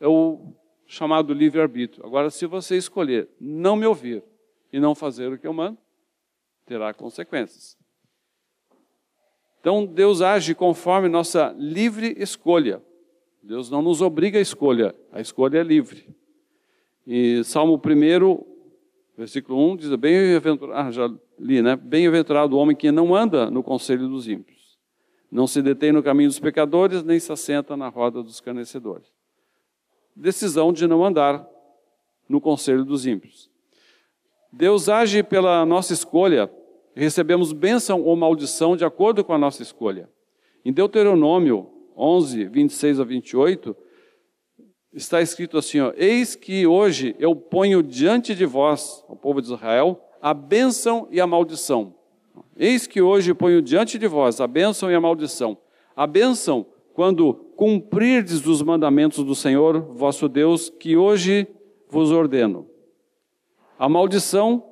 É 0.00 0.08
o 0.08 0.52
chamado 0.86 1.32
livre-arbítrio. 1.32 2.04
Agora, 2.04 2.30
se 2.30 2.46
você 2.46 2.76
escolher 2.76 3.28
não 3.40 3.76
me 3.76 3.86
ouvir 3.86 4.24
e 4.72 4.78
não 4.78 4.94
fazer 4.94 5.32
o 5.32 5.38
que 5.38 5.46
eu 5.46 5.52
mando, 5.52 5.78
terá 6.66 6.94
consequências. 6.94 7.76
Então, 9.60 9.84
Deus 9.84 10.22
age 10.22 10.54
conforme 10.54 11.08
nossa 11.08 11.54
livre 11.58 12.14
escolha. 12.18 12.82
Deus 13.42 13.70
não 13.70 13.82
nos 13.82 14.00
obriga 14.00 14.38
a 14.38 14.42
escolha, 14.42 14.94
a 15.12 15.20
escolha 15.20 15.58
é 15.58 15.62
livre. 15.62 16.14
E 17.06 17.42
Salmo 17.44 17.80
1, 17.84 18.44
versículo 19.16 19.72
1 19.72 19.76
diz: 19.76 19.94
Bem-aventurado, 19.96 20.78
ah, 20.78 20.90
já 20.90 21.12
li, 21.38 21.62
né? 21.62 21.76
Bem-aventurado 21.76 22.56
o 22.56 22.58
homem 22.58 22.76
que 22.76 22.90
não 22.90 23.14
anda 23.14 23.50
no 23.50 23.62
conselho 23.62 24.08
dos 24.08 24.28
ímpios, 24.28 24.78
não 25.30 25.46
se 25.46 25.62
detém 25.62 25.92
no 25.92 26.02
caminho 26.02 26.28
dos 26.28 26.38
pecadores, 26.38 27.02
nem 27.02 27.18
se 27.18 27.32
assenta 27.32 27.76
na 27.76 27.88
roda 27.88 28.22
dos 28.22 28.34
escarnecedores. 28.34 29.10
Decisão 30.14 30.72
de 30.72 30.86
não 30.86 31.04
andar 31.04 31.46
no 32.28 32.40
conselho 32.40 32.84
dos 32.84 33.06
ímpios. 33.06 33.49
Deus 34.52 34.88
age 34.88 35.22
pela 35.22 35.64
nossa 35.64 35.92
escolha, 35.92 36.50
recebemos 36.94 37.52
bênção 37.52 38.02
ou 38.02 38.16
maldição 38.16 38.76
de 38.76 38.84
acordo 38.84 39.24
com 39.24 39.32
a 39.32 39.38
nossa 39.38 39.62
escolha. 39.62 40.08
Em 40.64 40.72
Deuteronômio 40.72 41.68
11, 41.96 42.44
26 42.46 43.00
a 43.00 43.04
28, 43.04 43.76
está 44.92 45.20
escrito 45.20 45.56
assim: 45.56 45.80
ó, 45.80 45.92
Eis 45.96 46.34
que 46.34 46.66
hoje 46.66 47.14
eu 47.18 47.34
ponho 47.36 47.82
diante 47.82 48.34
de 48.34 48.44
vós, 48.44 49.04
o 49.08 49.14
povo 49.14 49.40
de 49.40 49.48
Israel, 49.48 50.00
a 50.20 50.34
bênção 50.34 51.06
e 51.10 51.20
a 51.20 51.26
maldição. 51.26 51.94
Eis 52.56 52.86
que 52.86 53.00
hoje 53.00 53.32
ponho 53.32 53.62
diante 53.62 53.98
de 53.98 54.06
vós 54.06 54.40
a 54.40 54.46
bênção 54.46 54.90
e 54.90 54.94
a 54.94 55.00
maldição. 55.00 55.56
A 55.94 56.06
bênção, 56.06 56.66
quando 56.92 57.34
cumprirdes 57.56 58.46
os 58.46 58.62
mandamentos 58.62 59.24
do 59.24 59.34
Senhor 59.34 59.80
vosso 59.94 60.28
Deus, 60.28 60.70
que 60.70 60.96
hoje 60.96 61.46
vos 61.88 62.10
ordeno. 62.10 62.69
A 63.80 63.88
maldição, 63.88 64.62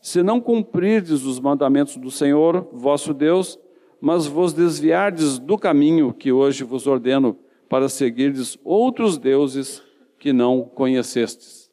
se 0.00 0.22
não 0.22 0.40
cumprirdes 0.40 1.24
os 1.24 1.38
mandamentos 1.38 1.98
do 1.98 2.10
Senhor 2.10 2.66
vosso 2.72 3.12
Deus, 3.12 3.58
mas 4.00 4.26
vos 4.26 4.54
desviardes 4.54 5.38
do 5.38 5.58
caminho 5.58 6.14
que 6.14 6.32
hoje 6.32 6.64
vos 6.64 6.86
ordeno, 6.86 7.38
para 7.68 7.90
seguirdes 7.90 8.56
outros 8.64 9.18
deuses 9.18 9.82
que 10.18 10.32
não 10.32 10.62
conhecestes. 10.62 11.70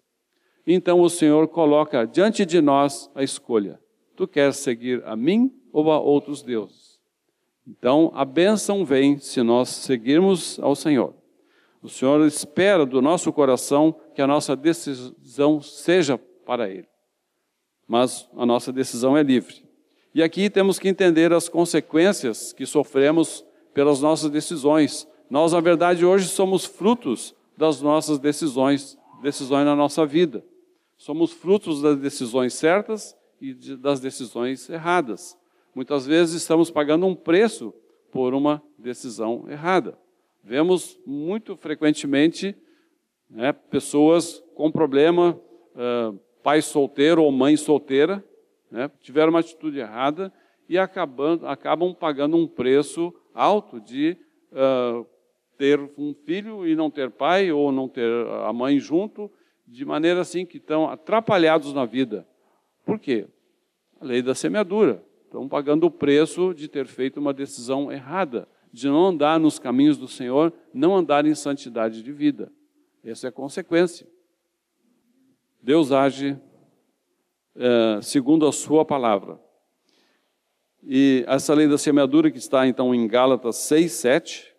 Então 0.68 1.00
o 1.00 1.10
Senhor 1.10 1.48
coloca 1.48 2.06
diante 2.06 2.46
de 2.46 2.60
nós 2.60 3.10
a 3.16 3.24
escolha: 3.24 3.80
tu 4.14 4.28
queres 4.28 4.58
seguir 4.58 5.02
a 5.06 5.16
mim 5.16 5.50
ou 5.72 5.90
a 5.94 5.98
outros 5.98 6.44
deuses? 6.44 7.00
Então 7.66 8.12
a 8.14 8.26
bênção 8.26 8.84
vem 8.84 9.18
se 9.18 9.42
nós 9.42 9.70
seguirmos 9.70 10.60
ao 10.60 10.76
Senhor. 10.76 11.14
O 11.82 11.88
Senhor 11.88 12.20
espera 12.28 12.86
do 12.86 13.02
nosso 13.02 13.32
coração 13.32 13.96
que 14.14 14.22
a 14.22 14.28
nossa 14.28 14.58
decisão 14.58 15.62
seja 15.62 16.20
para 16.52 16.70
Ele. 16.70 16.88
Mas 17.88 18.28
a 18.36 18.46
nossa 18.46 18.74
decisão 18.74 19.16
é 19.16 19.24
livre. 19.24 19.64
E 20.14 20.22
aqui 20.22 20.50
temos 20.50 20.78
que 20.78 20.90
entender 20.90 21.32
as 21.32 21.48
consequências 21.48 22.52
que 22.52 22.66
sofremos 22.66 23.46
pelas 23.74 24.02
nossas 24.02 24.30
decisões, 24.30 25.08
nós, 25.30 25.54
na 25.54 25.62
verdade, 25.62 26.06
hoje 26.06 26.28
somos 26.28 26.66
frutos 26.66 27.34
das 27.56 27.82
nossas 27.82 28.20
decisões, 28.20 28.98
decisões 29.22 29.64
na 29.64 29.78
nossa 29.78 30.06
vida. 30.06 30.44
Somos 30.98 31.32
frutos 31.32 31.82
das 31.82 31.98
decisões 31.98 32.54
certas 32.54 33.16
e 33.40 33.54
de, 33.54 33.78
das 33.78 34.02
decisões 34.02 34.70
erradas. 34.70 35.38
Muitas 35.74 36.06
vezes 36.06 36.42
estamos 36.42 36.70
pagando 36.70 37.06
um 37.06 37.16
preço 37.16 37.74
por 38.12 38.34
uma 38.34 38.62
decisão 38.78 39.46
errada. 39.50 39.98
Vemos 40.44 41.00
muito 41.06 41.56
frequentemente 41.56 42.54
né, 43.30 43.54
pessoas 43.54 44.44
com 44.54 44.70
problema, 44.70 45.40
uh, 45.76 46.20
pai 46.44 46.62
solteiro 46.62 47.24
ou 47.24 47.32
mãe 47.32 47.56
solteira, 47.58 48.24
né, 48.70 48.90
tiveram 49.02 49.30
uma 49.30 49.40
atitude 49.40 49.80
errada 49.80 50.32
e 50.68 50.78
acabam, 50.78 51.40
acabam 51.46 51.94
pagando 51.94 52.38
um 52.38 52.48
preço 52.48 53.14
alto 53.34 53.80
de 53.80 54.18
uh, 54.52 55.06
ter 55.58 55.80
um 55.98 56.14
filho 56.26 56.66
e 56.66 56.76
não 56.76 56.90
ter 56.90 57.12
pai, 57.12 57.52
ou 57.52 57.72
não 57.72 57.88
ter 57.88 58.10
a 58.46 58.52
mãe 58.52 58.80
junto, 58.80 59.30
de 59.68 59.86
maneira 59.86 60.22
assim 60.22 60.46
que 60.46 60.58
estão 60.58 60.90
atrapalhados 60.90 61.74
na 61.74 61.86
vida. 61.86 62.28
Por 62.86 63.00
quê? 63.00 63.28
A 64.00 64.06
lei 64.06 64.22
da 64.22 64.34
semeadura. 64.34 65.04
Estão 65.26 65.48
pagando 65.48 65.86
o 65.86 65.92
preço 65.92 66.54
de 66.54 66.68
ter 66.68 66.88
feito 66.88 67.20
uma 67.20 67.34
decisão 67.34 67.92
errada, 67.92 68.48
de 68.74 68.88
não 68.88 69.06
andar 69.06 69.40
nos 69.40 69.60
caminhos 69.60 69.98
do 69.98 70.08
Senhor, 70.08 70.52
não 70.74 70.96
andar 70.96 71.26
em 71.26 71.36
santidade 71.36 72.02
de 72.02 72.12
vida. 72.12 72.52
Essa 73.04 73.28
é 73.28 73.30
a 73.30 73.32
consequência. 73.32 74.08
Deus 75.62 75.92
age 75.92 76.38
é, 77.56 78.00
segundo 78.02 78.48
a 78.48 78.52
sua 78.52 78.84
palavra. 78.84 79.40
E 80.84 81.24
essa 81.28 81.54
lei 81.54 81.68
da 81.68 81.78
semeadura 81.78 82.32
que 82.32 82.38
está 82.38 82.68
então 82.68 82.94
em 82.96 83.08
Gálatas 83.08 83.58
6, 83.58 83.92
7, 83.92 84.52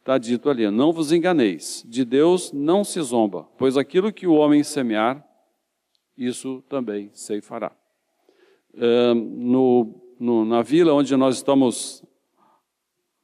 Está 0.00 0.16
dito 0.16 0.48
ali: 0.48 0.68
não 0.70 0.92
vos 0.92 1.12
enganeis, 1.12 1.84
de 1.86 2.04
Deus 2.04 2.52
não 2.52 2.82
se 2.82 3.00
zomba, 3.02 3.46
pois 3.58 3.76
aquilo 3.76 4.12
que 4.12 4.26
o 4.26 4.34
homem 4.34 4.64
semear, 4.64 5.24
isso 6.16 6.64
também 6.68 7.10
se 7.12 7.40
fará. 7.40 7.70
É, 8.74 9.14
no, 9.14 9.94
no, 10.18 10.44
na 10.44 10.62
vila 10.62 10.94
onde 10.94 11.14
nós 11.16 11.36
estamos 11.36 12.02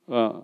ah, 0.07 0.43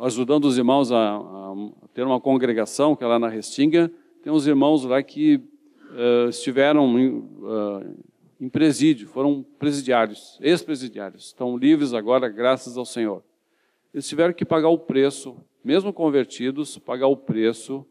ajudando 0.00 0.46
os 0.46 0.58
irmãos 0.58 0.90
a, 0.90 1.16
a, 1.16 1.54
ter 1.94 2.04
uma 2.04 2.20
congregação, 2.20 2.96
que 2.96 3.04
é 3.04 3.06
lá 3.06 3.18
na 3.18 3.28
Restinga, 3.28 3.92
tem 4.22 4.32
uns 4.32 4.46
irmãos 4.46 4.84
lá 4.84 5.02
que 5.02 5.36
uh, 5.36 6.28
estiveram 6.28 6.98
em, 6.98 7.08
uh, 7.10 8.04
em 8.40 8.48
presídio, 8.48 9.08
foram 9.08 9.44
presidiários, 9.58 10.38
ex-presidiários, 10.40 11.26
estão 11.26 11.56
livres 11.56 11.92
agora, 11.92 12.28
graças 12.28 12.76
ao 12.76 12.84
Senhor 12.84 13.22
eles 13.92 14.08
tiveram 14.08 14.32
que 14.32 14.44
pagar 14.44 14.68
o 14.68 14.78
preço, 14.78 15.36
mesmo 15.62 15.92
convertidos, 15.92 16.78
pagar 16.78 17.08
o 17.08 17.16
preço 17.16 17.86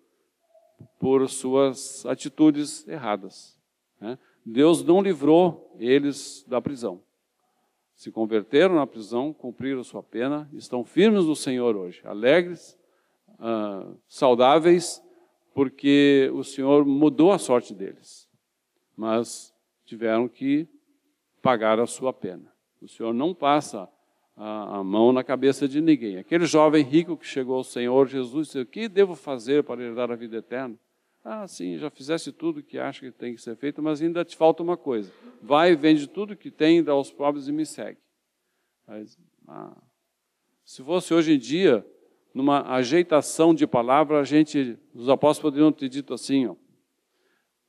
por 0.99 1.27
suas 1.29 2.05
atitudes 2.05 2.87
erradas. 2.87 3.59
Né? 3.99 4.17
Deus 4.43 4.83
não 4.83 5.01
livrou 5.01 5.75
eles 5.79 6.43
da 6.47 6.59
prisão. 6.59 7.01
Se 7.95 8.11
converteram 8.11 8.75
na 8.75 8.87
prisão, 8.87 9.31
cumpriram 9.31 9.83
sua 9.83 10.01
pena, 10.01 10.49
estão 10.53 10.83
firmes 10.83 11.25
no 11.25 11.35
Senhor 11.35 11.75
hoje, 11.75 12.01
alegres, 12.03 12.75
uh, 13.33 13.95
saudáveis, 14.07 15.03
porque 15.53 16.31
o 16.33 16.43
Senhor 16.43 16.85
mudou 16.85 17.31
a 17.31 17.37
sorte 17.37 17.73
deles. 17.73 18.29
Mas 18.95 19.53
tiveram 19.85 20.27
que 20.27 20.67
pagar 21.41 21.79
a 21.79 21.87
sua 21.87 22.13
pena. 22.13 22.51
O 22.81 22.87
Senhor 22.87 23.13
não 23.13 23.33
passa 23.33 23.89
a, 24.35 24.77
a, 24.77 24.83
mão 24.83 25.11
na 25.11 25.23
cabeça 25.23 25.67
de 25.67 25.81
ninguém. 25.81 26.17
Aquele 26.17 26.45
jovem 26.45 26.83
rico 26.83 27.17
que 27.17 27.25
chegou 27.25 27.57
ao 27.57 27.63
Senhor 27.63 28.07
Jesus 28.07 28.47
disse: 28.47 28.59
O 28.59 28.65
que 28.65 28.87
devo 28.87 29.15
fazer 29.15 29.63
para 29.63 29.81
herdar 29.81 30.11
a 30.11 30.15
vida 30.15 30.37
eterna? 30.37 30.75
Ah, 31.23 31.47
sim, 31.47 31.77
já 31.77 31.89
fizesse 31.91 32.31
tudo 32.31 32.63
que 32.63 32.79
acha 32.79 33.01
que 33.01 33.11
tem 33.11 33.35
que 33.35 33.41
ser 33.41 33.55
feito, 33.55 33.81
mas 33.81 34.01
ainda 34.01 34.25
te 34.25 34.35
falta 34.35 34.63
uma 34.63 34.75
coisa. 34.75 35.11
Vai, 35.39 35.75
vende 35.75 36.07
tudo 36.07 36.35
que 36.35 36.49
tem, 36.49 36.83
dá 36.83 36.93
aos 36.93 37.11
pobres 37.11 37.47
e 37.47 37.51
me 37.51 37.63
segue. 37.63 37.99
Mas, 38.87 39.19
ah, 39.47 39.77
se 40.65 40.81
fosse 40.83 41.13
hoje 41.13 41.33
em 41.33 41.37
dia, 41.37 41.85
numa 42.33 42.61
ajeitação 42.73 43.53
de 43.53 43.67
palavra, 43.67 44.19
a 44.19 44.23
gente, 44.23 44.77
os 44.93 45.09
apóstolos 45.09 45.51
poderiam 45.51 45.71
ter 45.71 45.89
dito 45.89 46.13
assim: 46.13 46.47
ó, 46.47 46.55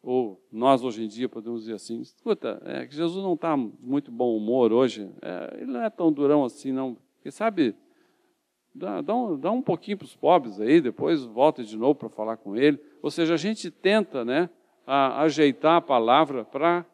ou 0.02 0.44
nós 0.50 0.82
hoje 0.82 1.04
em 1.04 1.08
dia 1.08 1.28
podemos 1.28 1.60
dizer 1.60 1.74
assim, 1.74 2.00
escuta, 2.00 2.60
é 2.64 2.86
que 2.86 2.94
Jesus 2.94 3.22
não 3.22 3.34
está 3.34 3.56
muito 3.56 4.10
bom 4.10 4.36
humor 4.36 4.72
hoje, 4.72 5.08
é, 5.22 5.58
ele 5.60 5.70
não 5.70 5.82
é 5.82 5.88
tão 5.88 6.12
durão 6.12 6.44
assim 6.44 6.72
não, 6.72 6.96
porque 7.14 7.30
sabe, 7.30 7.74
dá, 8.74 9.00
dá, 9.00 9.14
um, 9.14 9.38
dá 9.38 9.50
um 9.52 9.62
pouquinho 9.62 9.98
para 9.98 10.04
os 10.04 10.16
pobres 10.16 10.60
aí, 10.60 10.80
depois 10.80 11.24
volta 11.24 11.62
de 11.62 11.76
novo 11.76 11.94
para 11.94 12.08
falar 12.08 12.36
com 12.36 12.56
ele, 12.56 12.80
ou 13.00 13.10
seja, 13.10 13.34
a 13.34 13.36
gente 13.36 13.70
tenta 13.70 14.24
né, 14.24 14.50
a, 14.84 15.22
ajeitar 15.22 15.76
a 15.76 15.80
palavra 15.80 16.44
para 16.44 16.84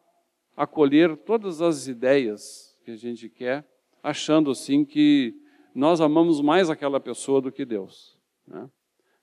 acolher 0.55 1.17
todas 1.17 1.61
as 1.61 1.87
ideias 1.87 2.77
que 2.83 2.91
a 2.91 2.95
gente 2.95 3.27
quer, 3.27 3.65
achando 4.03 4.51
assim 4.51 4.85
que 4.85 5.33
nós 5.79 6.01
amamos 6.01 6.41
mais 6.41 6.69
aquela 6.69 6.99
pessoa 6.99 7.41
do 7.41 7.51
que 7.51 7.65
Deus. 7.65 8.17
Né? 8.45 8.69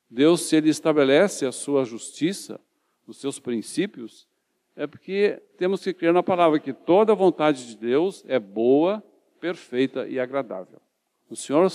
Deus, 0.09 0.41
se 0.41 0.55
Ele 0.55 0.69
estabelece 0.69 1.45
a 1.45 1.51
sua 1.51 1.85
justiça, 1.85 2.59
os 3.05 3.17
seus 3.17 3.39
princípios, 3.39 4.27
é 4.75 4.87
porque 4.87 5.41
temos 5.57 5.83
que 5.83 5.93
crer 5.93 6.13
na 6.13 6.23
palavra 6.23 6.59
que 6.59 6.73
toda 6.73 7.11
a 7.11 7.15
vontade 7.15 7.67
de 7.67 7.77
Deus 7.77 8.23
é 8.27 8.39
boa, 8.39 9.03
perfeita 9.39 10.07
e 10.07 10.19
agradável. 10.19 10.81
O 11.29 11.35
Senhor, 11.35 11.67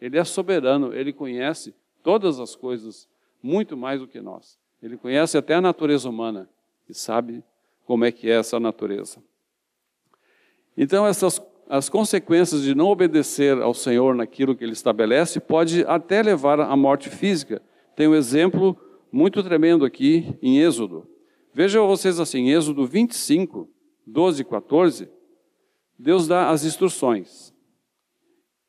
Ele 0.00 0.16
é 0.16 0.24
soberano, 0.24 0.94
Ele 0.94 1.12
conhece 1.12 1.74
todas 2.02 2.38
as 2.38 2.54
coisas 2.54 3.08
muito 3.42 3.76
mais 3.76 4.00
do 4.00 4.06
que 4.06 4.20
nós. 4.20 4.58
Ele 4.82 4.96
conhece 4.96 5.36
até 5.36 5.54
a 5.54 5.60
natureza 5.60 6.08
humana 6.08 6.48
e 6.88 6.94
sabe 6.94 7.42
como 7.84 8.04
é 8.04 8.12
que 8.12 8.30
é 8.30 8.34
essa 8.34 8.60
natureza. 8.60 9.22
Então, 10.76 11.06
essas 11.06 11.38
as 11.70 11.88
consequências 11.88 12.62
de 12.62 12.74
não 12.74 12.88
obedecer 12.88 13.62
ao 13.62 13.72
Senhor 13.72 14.12
naquilo 14.12 14.56
que 14.56 14.64
Ele 14.64 14.72
estabelece 14.72 15.38
pode 15.38 15.84
até 15.86 16.20
levar 16.20 16.58
à 16.58 16.76
morte 16.76 17.08
física. 17.08 17.62
Tem 17.94 18.08
um 18.08 18.14
exemplo 18.14 18.76
muito 19.12 19.40
tremendo 19.40 19.84
aqui 19.84 20.36
em 20.42 20.58
Êxodo. 20.58 21.06
Vejam 21.54 21.86
vocês 21.86 22.18
assim, 22.18 22.50
Êxodo 22.50 22.84
25, 22.84 23.68
12 24.04 24.42
e 24.42 24.44
14, 24.44 25.08
Deus 25.96 26.26
dá 26.26 26.50
as 26.50 26.64
instruções. 26.64 27.54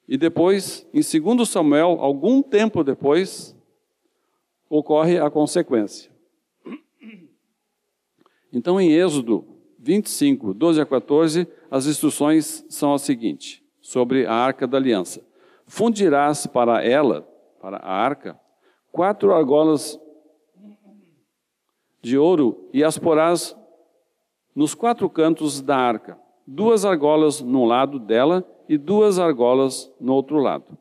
E 0.07 0.15
depois, 0.15 0.87
em 0.93 1.01
2 1.01 1.49
Samuel, 1.49 1.97
algum 1.99 2.43
tempo 2.43 2.83
depois, 2.83 3.57
ocorre 4.69 5.17
a 5.17 5.27
consequência. 5.31 6.11
Então, 8.53 8.79
em 8.79 8.91
Êxodo 8.91 9.43
25, 9.82 10.54
12 10.54 10.80
a 10.80 10.86
14, 10.86 11.48
as 11.70 11.88
instruções 11.88 12.63
são 12.70 12.94
as 12.94 13.02
seguintes, 13.02 13.63
sobre 13.82 14.28
a 14.28 14.34
arca 14.34 14.67
da 14.67 14.78
aliança. 14.78 15.26
Fundirás 15.65 16.46
para 16.46 16.84
ela, 16.84 17.28
para 17.60 17.78
a 17.78 17.91
arca, 17.91 18.39
quatro 18.91 19.34
argolas 19.34 20.00
de 22.00 22.15
ouro 22.17 22.70
e 22.72 22.84
as 22.84 22.98
porás 23.00 23.56
nos 24.56 24.76
quatro 24.76 25.10
cantos 25.10 25.62
da 25.62 25.78
arca, 25.78 26.20
duas 26.46 26.86
argolas 26.86 27.41
no 27.41 27.65
lado 27.65 27.98
dela 27.98 28.46
e 28.70 28.78
duas 28.78 29.17
argolas 29.17 29.91
no 30.00 30.13
outro 30.13 30.38
lado. 30.38 30.78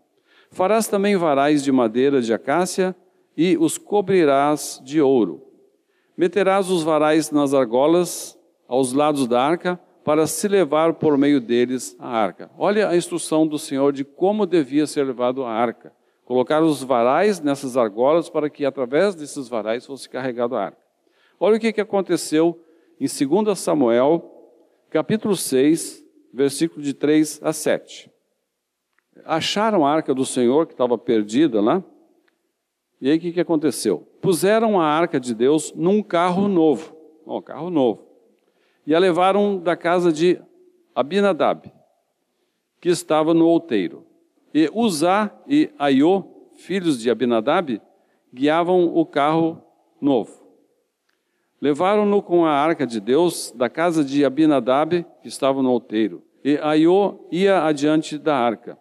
Farás 0.50 0.88
também 0.88 1.16
varais 1.16 1.62
de 1.62 1.72
madeira 1.72 2.20
de 2.20 2.34
acácia 2.34 2.94
e 3.36 3.56
os 3.56 3.78
cobrirás 3.78 4.80
de 4.84 5.00
ouro. 5.00 5.46
Meterás 6.16 6.68
os 6.68 6.82
varais 6.82 7.30
nas 7.30 7.54
argolas 7.54 8.39
aos 8.70 8.92
lados 8.92 9.26
da 9.26 9.42
arca 9.42 9.80
para 10.04 10.28
se 10.28 10.46
levar 10.46 10.94
por 10.94 11.18
meio 11.18 11.40
deles 11.40 11.96
a 11.98 12.08
arca. 12.08 12.48
Olha 12.56 12.88
a 12.88 12.96
instrução 12.96 13.44
do 13.44 13.58
Senhor 13.58 13.92
de 13.92 14.04
como 14.04 14.46
devia 14.46 14.86
ser 14.86 15.04
levado 15.04 15.44
a 15.44 15.50
arca. 15.50 15.92
Colocar 16.24 16.62
os 16.62 16.80
varais 16.80 17.40
nessas 17.40 17.76
argolas 17.76 18.30
para 18.30 18.48
que 18.48 18.64
através 18.64 19.16
desses 19.16 19.48
varais 19.48 19.84
fosse 19.84 20.08
carregado 20.08 20.54
a 20.54 20.66
arca. 20.66 20.78
Olha 21.40 21.56
o 21.56 21.60
que, 21.60 21.72
que 21.72 21.80
aconteceu 21.80 22.64
em 23.00 23.06
2 23.08 23.58
Samuel, 23.58 24.22
capítulo 24.88 25.34
6, 25.34 26.04
versículo 26.32 26.80
de 26.80 26.94
3 26.94 27.40
a 27.42 27.52
7. 27.52 28.08
Acharam 29.24 29.84
a 29.84 29.90
arca 29.90 30.14
do 30.14 30.24
Senhor, 30.24 30.66
que 30.66 30.74
estava 30.74 30.96
perdida 30.96 31.60
lá, 31.60 31.82
e 33.00 33.10
aí 33.10 33.18
o 33.18 33.20
que, 33.20 33.32
que 33.32 33.40
aconteceu? 33.40 34.06
Puseram 34.20 34.80
a 34.80 34.84
arca 34.84 35.18
de 35.18 35.34
Deus 35.34 35.72
num 35.74 36.04
carro 36.04 36.46
novo, 36.46 36.94
um 37.26 37.42
carro 37.42 37.68
novo, 37.68 38.09
e 38.86 38.94
a 38.94 38.98
levaram 38.98 39.58
da 39.58 39.76
casa 39.76 40.12
de 40.12 40.40
Abinadab, 40.94 41.72
que 42.80 42.88
estava 42.88 43.34
no 43.34 43.46
outeiro. 43.46 44.04
E 44.52 44.70
Uzá 44.72 45.30
e 45.46 45.70
Aiô, 45.78 46.24
filhos 46.56 46.98
de 46.98 47.10
Abinadab, 47.10 47.80
guiavam 48.32 48.84
o 48.94 49.06
carro 49.06 49.62
novo. 50.00 50.40
Levaram-no 51.60 52.22
com 52.22 52.44
a 52.44 52.52
arca 52.52 52.86
de 52.86 53.00
Deus 53.00 53.52
da 53.54 53.68
casa 53.68 54.02
de 54.02 54.24
Abinadab, 54.24 55.04
que 55.22 55.28
estava 55.28 55.62
no 55.62 55.70
outeiro, 55.70 56.22
e 56.42 56.58
Aiô 56.58 57.28
ia 57.30 57.62
adiante 57.64 58.16
da 58.18 58.34
arca. 58.34 58.78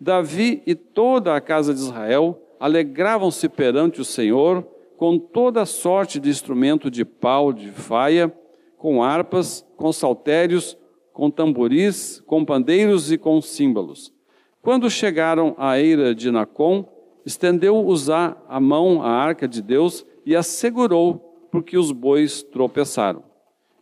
Davi 0.00 0.62
e 0.66 0.74
toda 0.74 1.34
a 1.34 1.40
casa 1.40 1.72
de 1.72 1.80
Israel 1.80 2.42
alegravam-se 2.58 3.48
perante 3.48 4.00
o 4.00 4.04
Senhor 4.04 4.66
com 4.96 5.18
toda 5.18 5.64
sorte 5.64 6.18
de 6.18 6.28
instrumento 6.28 6.90
de 6.90 7.04
pau, 7.04 7.52
de 7.52 7.70
faia, 7.70 8.32
com 8.78 9.02
harpas, 9.02 9.66
com 9.76 9.92
saltérios, 9.92 10.76
com 11.12 11.30
tamboris, 11.30 12.22
com 12.26 12.44
pandeiros 12.44 13.10
e 13.10 13.18
com 13.18 13.40
símbolos. 13.40 14.12
Quando 14.60 14.90
chegaram 14.90 15.54
à 15.56 15.78
eira 15.78 16.14
de 16.14 16.30
Nacon, 16.30 16.84
estendeu 17.24 17.84
Uzá 17.86 18.36
a 18.48 18.60
mão 18.60 19.02
à 19.02 19.08
arca 19.08 19.48
de 19.48 19.62
Deus 19.62 20.04
e 20.24 20.36
a 20.36 20.42
segurou 20.42 21.48
porque 21.50 21.78
os 21.78 21.90
bois 21.90 22.42
tropeçaram. 22.42 23.22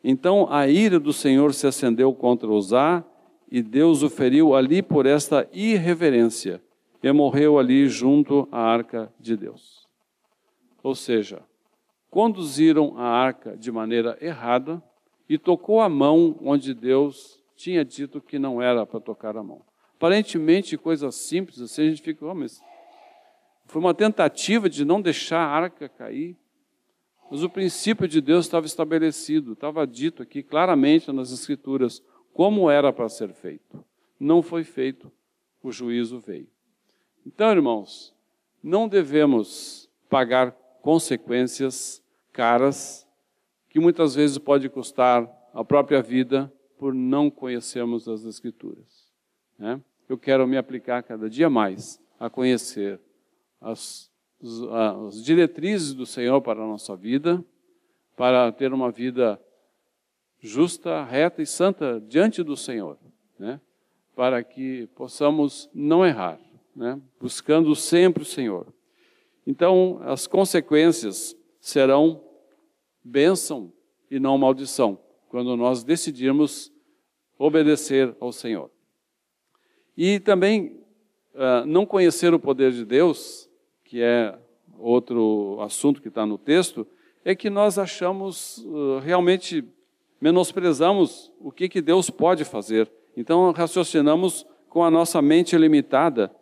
Então 0.03 0.47
a 0.51 0.69
ira 0.69 1.01
do 1.01 1.13
Senhor 1.13 1.55
se 1.55 1.67
acendeu 1.67 2.13
contra 2.13 2.49
Uzá, 2.49 3.03
e 3.51 3.63
Deus 3.63 4.03
o 4.03 4.11
feriu 4.11 4.55
ali 4.55 4.83
por 4.83 5.07
esta 5.07 5.49
irreverência, 5.53 6.61
e 7.03 7.13
morreu 7.13 7.59
ali 7.59 7.89
junto 7.89 8.49
à 8.51 8.61
arca 8.61 9.13
de 9.19 9.37
Deus. 9.37 9.87
Ou 10.83 10.95
seja, 10.95 11.43
conduziram 12.15 12.97
a 12.97 13.09
arca 13.09 13.57
de 13.57 13.73
maneira 13.73 14.17
errada 14.21 14.81
e 15.29 15.37
tocou 15.37 15.81
a 15.81 15.89
mão 15.89 16.39
onde 16.45 16.73
Deus 16.73 17.43
tinha 17.57 17.85
dito 17.85 18.21
que 18.21 18.39
não 18.39 18.63
era 18.63 18.87
para 18.87 19.01
tocar 19.01 19.37
a 19.37 19.43
mão. 19.43 19.63
Aparentemente, 19.97 20.79
coisa 20.79 21.11
simples 21.11 21.61
assim, 21.61 21.83
a 21.83 21.89
gente 21.91 22.03
fica, 22.03 22.25
oh, 22.25 22.33
mas 22.33 22.63
foi 23.67 23.83
uma 23.83 23.93
tentativa 23.93 24.71
de 24.71 24.85
não 24.85 25.03
deixar 25.03 25.41
a 25.41 25.49
arca 25.49 25.89
cair. 25.89 26.37
Mas 27.29 27.43
o 27.43 27.51
princípio 27.51 28.07
de 28.07 28.21
Deus 28.21 28.45
estava 28.45 28.65
estabelecido, 28.65 29.55
estava 29.55 29.85
dito 29.85 30.23
aqui 30.23 30.41
claramente 30.41 31.11
nas 31.11 31.33
Escrituras 31.33 32.01
como 32.33 32.71
era 32.71 32.93
para 32.93 33.09
ser 33.09 33.33
feito. 33.33 33.85
Não 34.21 34.41
foi 34.41 34.63
feito, 34.63 35.11
o 35.61 35.73
juízo 35.73 36.21
veio. 36.21 36.47
Então, 37.27 37.51
irmãos, 37.51 38.15
não 38.63 38.87
devemos 38.87 39.91
pagar 40.09 40.53
consequências 40.81 42.04
caras 42.35 43.09
que 43.71 43.81
muitas 43.81 44.15
vezes 44.15 44.37
pode 44.37 44.69
custar 44.69 45.27
a 45.55 45.65
própria 45.65 46.03
vida 46.03 46.53
por 46.77 46.93
não 46.93 47.31
conhecermos 47.31 48.07
as 48.07 48.25
Escrituras. 48.25 49.11
Né? 49.59 49.81
Eu 50.09 50.19
quero 50.19 50.47
me 50.47 50.59
aplicar 50.59 51.03
cada 51.03 51.31
dia 51.31 51.49
mais 51.49 51.99
a 52.21 52.29
conhecer 52.29 53.01
as 53.61 54.13
as 54.71 55.25
diretrizes 55.25 55.95
do 55.95 56.05
Senhor 56.05 56.41
para 56.43 56.63
a 56.63 56.67
nossa 56.67 56.95
vida, 56.95 57.43
para 58.17 58.53
ter 58.53 58.73
uma 58.73 58.91
vida 58.91 59.41
justa, 60.39 61.03
reta 61.03 61.41
e 61.41 61.47
santa 61.47 62.01
diante 62.01 62.43
do 62.43 62.57
Senhor, 62.57 62.99
né? 63.39 63.61
para 64.15 64.43
que 64.45 64.87
possamos 64.89 65.71
não 65.73 66.05
errar, 66.05 66.39
né? 66.77 67.01
buscando 67.19 67.75
sempre 67.75 68.23
o 68.23 68.27
Senhor. 68.27 68.67
Então, 69.47 69.99
as 70.03 70.27
consequências 70.27 71.37
serão 71.59 72.23
bênção 73.05 73.73
e 74.11 74.19
não 74.19 74.39
maldição, 74.39 74.99
quando 75.29 75.57
nós 75.57 75.85
decidirmos 75.85 76.73
obedecer 77.39 78.17
ao 78.19 78.33
Senhor. 78.33 78.71
E 79.97 80.19
também, 80.19 80.81
uh, 81.35 81.67
não 81.67 81.85
conhecer 81.85 82.33
o 82.33 82.39
poder 82.39 82.73
de 82.73 82.85
Deus 82.85 83.49
que 83.85 84.03
é 84.03 84.37
outro 84.79 85.59
assunto 85.61 86.03
que 86.03 86.09
está 86.09 86.27
no 86.27 86.39
texto, 86.39 86.87
é 87.25 87.35
que 87.35 87.49
nós 87.49 87.79
achamos, 87.79 88.59
uh, 88.59 88.99
realmente 88.99 89.65
menosprezamos 90.21 91.33
o 91.39 91.53
que, 91.53 91.69
que 91.69 91.81
Deus 91.81 92.11
pode 92.11 92.45
fazer. 92.45 92.91
Então 93.17 93.51
raciocinamos 93.53 94.47
com 94.69 94.83
a 94.83 94.91
nossa 94.91 95.23
mente 95.23 95.57
limitada 95.57 96.35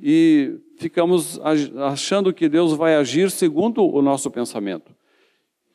e 0.00 0.58
ficamos 0.76 1.38
achando 1.86 2.32
que 2.32 2.48
Deus 2.48 2.72
vai 2.72 2.94
agir 2.94 3.30
segundo 3.30 3.84
o 3.84 4.00
nosso 4.00 4.30
pensamento. 4.30 4.94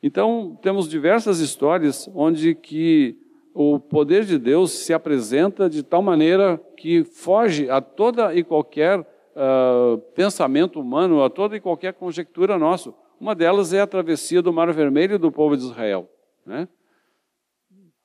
Então 0.02 0.58
temos 0.62 0.88
diversas 0.88 1.40
histórias 1.40 2.10
onde 2.14 2.54
que 2.54 3.18
o 3.52 3.78
poder 3.78 4.24
de 4.24 4.38
Deus 4.38 4.70
se 4.72 4.92
apresenta 4.92 5.68
de 5.68 5.82
tal 5.82 6.02
maneira 6.02 6.60
que 6.76 7.04
foge 7.04 7.68
a 7.68 7.80
toda 7.80 8.34
e 8.34 8.44
qualquer 8.44 9.00
uh, 9.00 9.98
pensamento 10.14 10.80
humano, 10.80 11.22
a 11.22 11.28
toda 11.28 11.56
e 11.56 11.60
qualquer 11.60 11.94
conjectura 11.94 12.58
nosso. 12.58 12.94
Uma 13.20 13.34
delas 13.34 13.74
é 13.74 13.80
a 13.80 13.86
travessia 13.86 14.40
do 14.40 14.52
Mar 14.52 14.72
Vermelho 14.72 15.18
do 15.18 15.30
povo 15.30 15.56
de 15.56 15.64
Israel. 15.64 16.08
Né? 16.46 16.68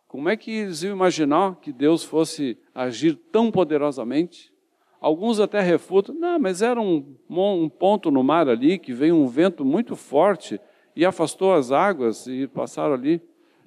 Como 0.08 0.28
é 0.28 0.36
que 0.36 0.52
eles 0.52 0.84
iam 0.84 0.96
imaginar 0.96 1.56
que 1.56 1.72
Deus 1.72 2.04
fosse 2.04 2.58
agir 2.74 3.16
tão 3.32 3.52
poderosamente? 3.52 4.52
Alguns 5.00 5.40
até 5.40 5.62
refutam, 5.62 6.16
não, 6.16 6.40
mas 6.40 6.62
era 6.62 6.82
um, 6.82 7.16
um 7.30 7.70
ponto 7.70 8.10
no 8.10 8.24
mar 8.24 8.50
ali 8.50 8.80
que 8.80 8.92
veio 8.92 9.16
um 9.16 9.28
vento 9.28 9.64
muito 9.64 9.96
forte 9.96 10.60
e 10.96 11.06
afastou 11.06 11.54
as 11.54 11.72
águas 11.72 12.26
e 12.28 12.48
passaram 12.48 12.94
ali. 12.94 13.22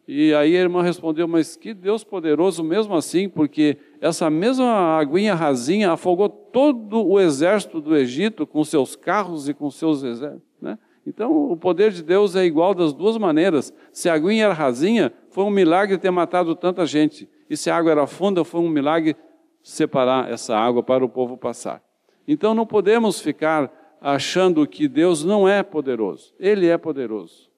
E 0.07 0.33
aí 0.33 0.57
a 0.57 0.61
irmã 0.61 0.83
respondeu, 0.83 1.29
mas 1.29 1.55
que 1.55 1.75
Deus 1.75 2.03
poderoso 2.03 2.65
mesmo 2.65 2.95
assim, 2.95 3.29
porque 3.29 3.77
essa 4.01 4.31
mesma 4.31 4.99
aguinha 4.99 5.35
rasinha 5.35 5.93
afogou 5.93 6.31
todo 6.31 7.07
o 7.07 7.21
exército 7.21 7.79
do 7.79 7.95
Egito 7.95 8.47
com 8.47 8.65
seus 8.65 8.97
carros 8.97 9.51
e 9.51 9.55
com 9.55 9.71
seus 9.71 10.03
exércitos. 10.03 10.49
Né? 10.63 10.79
Então 11.07 11.51
o 11.53 11.57
poder 11.59 11.93
de 11.93 12.03
Deus 12.03 12.35
é 12.35 12.45
igual 12.45 12.75
das 12.75 12.95
duas 12.95 13.19
maneiras. 13.19 13.73
Se 13.93 14.09
a 14.09 14.15
aguinha 14.15 14.47
era 14.47 14.55
rasinha, 14.55 15.13
foi 15.31 15.45
um 15.45 15.51
milagre 15.51 15.99
ter 15.99 16.11
matado 16.11 16.55
tanta 16.55 16.87
gente. 16.87 17.29
E 17.51 17.55
se 17.55 17.71
a 17.71 17.77
água 17.77 17.91
era 17.93 18.07
funda, 18.07 18.43
foi 18.45 18.63
um 18.63 18.69
milagre 18.69 19.15
separar 19.63 20.31
essa 20.31 20.57
água 20.57 20.83
para 20.83 21.05
o 21.05 21.09
povo 21.09 21.37
passar. 21.37 21.83
Então 22.27 22.55
não 22.55 22.67
podemos 22.67 23.21
ficar 23.21 23.71
achando 24.01 24.67
que 24.67 24.89
Deus 24.89 25.25
não 25.25 25.49
é 25.49 25.63
poderoso. 25.63 26.33
Ele 26.39 26.67
é 26.67 26.79
poderoso 26.79 27.49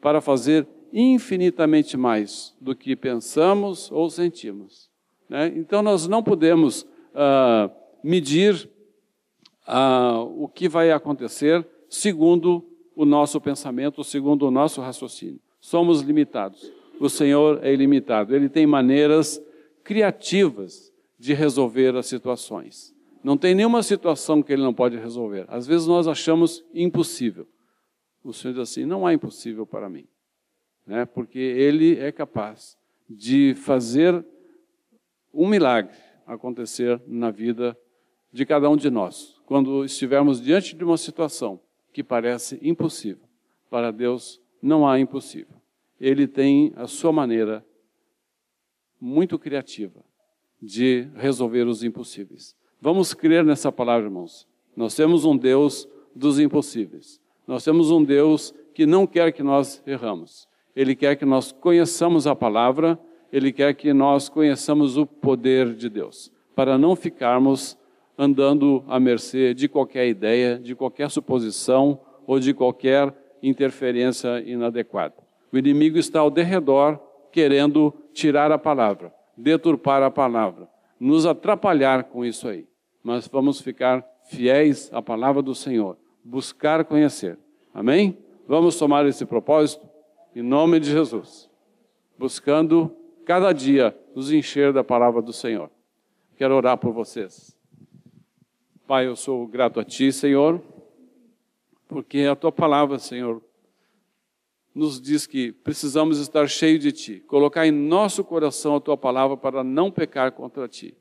para 0.00 0.20
fazer 0.20 0.66
infinitamente 0.92 1.96
mais 1.96 2.54
do 2.60 2.74
que 2.74 2.94
pensamos 2.94 3.90
ou 3.90 4.08
sentimos. 4.08 4.88
Né? 5.28 5.52
Então, 5.56 5.82
nós 5.82 6.06
não 6.06 6.22
podemos 6.22 6.82
uh, 6.82 7.70
medir 8.02 8.68
uh, 9.66 10.42
o 10.42 10.48
que 10.48 10.68
vai 10.68 10.90
acontecer 10.90 11.66
segundo 11.88 12.64
o 12.94 13.04
nosso 13.04 13.40
pensamento, 13.40 14.02
segundo 14.02 14.46
o 14.46 14.50
nosso 14.50 14.80
raciocínio. 14.80 15.40
Somos 15.60 16.00
limitados. 16.00 16.72
O 16.98 17.08
Senhor 17.10 17.60
é 17.62 17.72
ilimitado. 17.72 18.34
Ele 18.34 18.48
tem 18.48 18.66
maneiras 18.66 19.42
criativas 19.84 20.92
de 21.18 21.34
resolver 21.34 21.94
as 21.96 22.06
situações. 22.06 22.95
Não 23.26 23.36
tem 23.36 23.56
nenhuma 23.56 23.82
situação 23.82 24.40
que 24.40 24.52
ele 24.52 24.62
não 24.62 24.72
pode 24.72 24.96
resolver. 24.96 25.46
Às 25.48 25.66
vezes 25.66 25.88
nós 25.88 26.06
achamos 26.06 26.64
impossível. 26.72 27.48
O 28.22 28.32
Senhor 28.32 28.54
diz 28.54 28.62
assim: 28.62 28.84
não 28.84 29.04
há 29.04 29.12
impossível 29.12 29.66
para 29.66 29.88
mim 29.88 30.06
né? 30.86 31.04
porque 31.04 31.38
ele 31.38 31.98
é 31.98 32.12
capaz 32.12 32.78
de 33.10 33.54
fazer 33.56 34.24
um 35.34 35.48
milagre 35.48 35.96
acontecer 36.26 37.02
na 37.06 37.30
vida 37.30 37.76
de 38.32 38.46
cada 38.46 38.70
um 38.70 38.76
de 38.76 38.90
nós, 38.90 39.40
quando 39.46 39.84
estivermos 39.84 40.40
diante 40.40 40.76
de 40.76 40.84
uma 40.84 40.96
situação 40.96 41.60
que 41.92 42.02
parece 42.02 42.58
impossível. 42.62 43.26
Para 43.68 43.90
Deus 43.90 44.40
não 44.62 44.86
há 44.86 45.00
impossível. 45.00 45.56
Ele 45.98 46.26
tem 46.26 46.72
a 46.76 46.86
sua 46.86 47.12
maneira 47.12 47.64
muito 49.00 49.38
criativa 49.38 50.04
de 50.60 51.08
resolver 51.14 51.66
os 51.66 51.82
impossíveis. 51.82 52.54
Vamos 52.86 53.12
crer 53.12 53.44
nessa 53.44 53.72
palavra, 53.72 54.06
irmãos. 54.06 54.46
Nós 54.76 54.94
temos 54.94 55.24
um 55.24 55.36
Deus 55.36 55.88
dos 56.14 56.38
impossíveis. 56.38 57.20
Nós 57.44 57.64
temos 57.64 57.90
um 57.90 58.00
Deus 58.00 58.54
que 58.72 58.86
não 58.86 59.08
quer 59.08 59.32
que 59.32 59.42
nós 59.42 59.82
erramos. 59.84 60.46
Ele 60.76 60.94
quer 60.94 61.16
que 61.16 61.24
nós 61.24 61.50
conheçamos 61.50 62.28
a 62.28 62.36
palavra, 62.36 62.96
ele 63.32 63.50
quer 63.50 63.74
que 63.74 63.92
nós 63.92 64.28
conheçamos 64.28 64.96
o 64.96 65.04
poder 65.04 65.74
de 65.74 65.88
Deus, 65.88 66.30
para 66.54 66.78
não 66.78 66.94
ficarmos 66.94 67.76
andando 68.16 68.84
à 68.86 69.00
mercê 69.00 69.52
de 69.52 69.68
qualquer 69.68 70.06
ideia, 70.06 70.56
de 70.56 70.76
qualquer 70.76 71.10
suposição 71.10 71.98
ou 72.24 72.38
de 72.38 72.54
qualquer 72.54 73.12
interferência 73.42 74.38
inadequada. 74.48 75.16
O 75.52 75.58
inimigo 75.58 75.98
está 75.98 76.20
ao 76.20 76.30
derredor 76.30 77.00
querendo 77.32 77.92
tirar 78.12 78.52
a 78.52 78.58
palavra, 78.58 79.12
deturpar 79.36 80.04
a 80.04 80.10
palavra, 80.12 80.68
nos 81.00 81.26
atrapalhar 81.26 82.04
com 82.04 82.24
isso 82.24 82.46
aí. 82.46 82.64
Mas 83.06 83.28
vamos 83.28 83.60
ficar 83.60 84.04
fiéis 84.24 84.92
à 84.92 85.00
palavra 85.00 85.40
do 85.40 85.54
Senhor, 85.54 85.96
buscar 86.24 86.84
conhecer. 86.84 87.38
Amém? 87.72 88.18
Vamos 88.48 88.76
tomar 88.76 89.06
esse 89.06 89.24
propósito? 89.24 89.86
em 90.34 90.42
nome 90.42 90.80
de 90.80 90.90
Jesus, 90.90 91.48
buscando 92.18 92.92
cada 93.24 93.52
dia 93.52 93.96
nos 94.12 94.32
encher 94.32 94.72
da 94.72 94.82
palavra 94.82 95.22
do 95.22 95.32
Senhor. 95.32 95.70
Quero 96.36 96.56
orar 96.56 96.76
por 96.76 96.92
vocês. 96.92 97.56
Pai, 98.88 99.06
eu 99.06 99.14
sou 99.14 99.46
grato 99.46 99.78
a 99.78 99.84
Ti, 99.84 100.12
Senhor, 100.12 100.60
porque 101.86 102.22
a 102.30 102.34
Tua 102.34 102.50
palavra, 102.50 102.98
Senhor, 102.98 103.40
nos 104.74 105.00
diz 105.00 105.28
que 105.28 105.52
precisamos 105.52 106.18
estar 106.18 106.48
cheios 106.48 106.82
de 106.82 106.90
Ti, 106.90 107.20
colocar 107.20 107.64
em 107.68 107.70
nosso 107.70 108.24
coração 108.24 108.74
a 108.74 108.80
Tua 108.80 108.96
palavra 108.96 109.36
para 109.36 109.62
não 109.62 109.92
pecar 109.92 110.32
contra 110.32 110.66
Ti. 110.66 110.92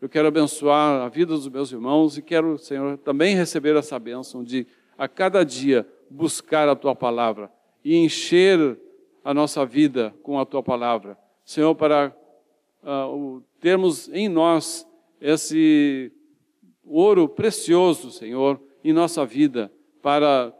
Eu 0.00 0.08
quero 0.08 0.28
abençoar 0.28 1.02
a 1.02 1.08
vida 1.08 1.34
dos 1.34 1.48
meus 1.48 1.70
irmãos 1.70 2.16
e 2.16 2.22
quero, 2.22 2.56
Senhor, 2.58 2.96
também 2.98 3.36
receber 3.36 3.76
essa 3.76 3.98
bênção 3.98 4.42
de 4.42 4.66
a 4.96 5.06
cada 5.06 5.44
dia 5.44 5.86
buscar 6.08 6.68
a 6.68 6.74
Tua 6.74 6.94
palavra 6.94 7.50
e 7.84 7.96
encher 7.96 8.78
a 9.24 9.34
nossa 9.34 9.64
vida 9.64 10.14
com 10.22 10.38
a 10.38 10.46
tua 10.46 10.62
palavra. 10.62 11.18
Senhor, 11.44 11.74
para 11.74 12.14
uh, 12.82 13.42
termos 13.60 14.08
em 14.08 14.28
nós 14.28 14.86
esse 15.20 16.12
ouro 16.84 17.28
precioso, 17.28 18.10
Senhor, 18.10 18.60
em 18.82 18.92
nossa 18.92 19.24
vida, 19.26 19.70
para 20.02 20.54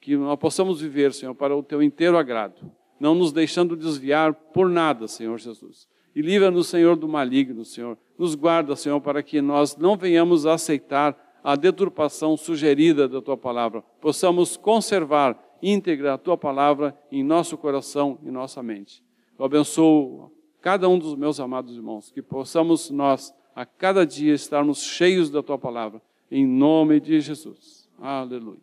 que 0.00 0.16
nós 0.16 0.38
possamos 0.38 0.80
viver, 0.80 1.12
Senhor, 1.12 1.34
para 1.34 1.56
o 1.56 1.62
teu 1.62 1.82
inteiro 1.82 2.16
agrado, 2.16 2.70
não 2.98 3.14
nos 3.14 3.32
deixando 3.32 3.76
desviar 3.76 4.34
por 4.34 4.68
nada, 4.68 5.06
Senhor 5.06 5.38
Jesus. 5.38 5.88
E 6.14 6.22
livra-nos, 6.22 6.68
Senhor, 6.68 6.96
do 6.96 7.08
maligno, 7.08 7.64
Senhor. 7.64 7.96
Nos 8.18 8.34
guarda, 8.34 8.74
Senhor, 8.74 9.00
para 9.00 9.22
que 9.22 9.40
nós 9.40 9.76
não 9.76 9.96
venhamos 9.96 10.46
a 10.46 10.54
aceitar 10.54 11.16
a 11.42 11.56
deturpação 11.56 12.36
sugerida 12.36 13.08
da 13.08 13.22
tua 13.22 13.36
palavra, 13.36 13.82
possamos 14.00 14.56
conservar 14.56 15.38
íntegra 15.62 16.14
a 16.14 16.18
tua 16.18 16.36
palavra 16.36 16.96
em 17.10 17.22
nosso 17.22 17.56
coração 17.56 18.18
e 18.22 18.30
nossa 18.30 18.62
mente. 18.62 19.02
Eu 19.38 19.44
abençoo 19.44 20.32
cada 20.60 20.88
um 20.88 20.98
dos 20.98 21.14
meus 21.14 21.40
amados 21.40 21.74
irmãos, 21.76 22.10
que 22.10 22.20
possamos 22.20 22.90
nós 22.90 23.34
a 23.54 23.64
cada 23.64 24.06
dia 24.06 24.34
estarmos 24.34 24.82
cheios 24.82 25.30
da 25.30 25.42
tua 25.42 25.58
palavra, 25.58 26.02
em 26.30 26.46
nome 26.46 27.00
de 27.00 27.20
Jesus. 27.20 27.88
Aleluia. 27.98 28.60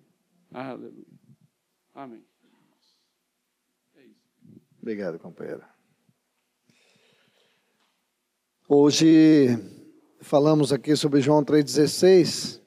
Aleluia. 0.53 1.05
Amém. 1.93 2.23
É 3.95 4.01
Obrigado, 4.81 5.19
companheiro. 5.19 5.63
Hoje 8.69 9.47
falamos 10.19 10.73
aqui 10.73 10.93
sobre 10.93 11.21
João 11.21 11.41
3,16. 11.41 12.61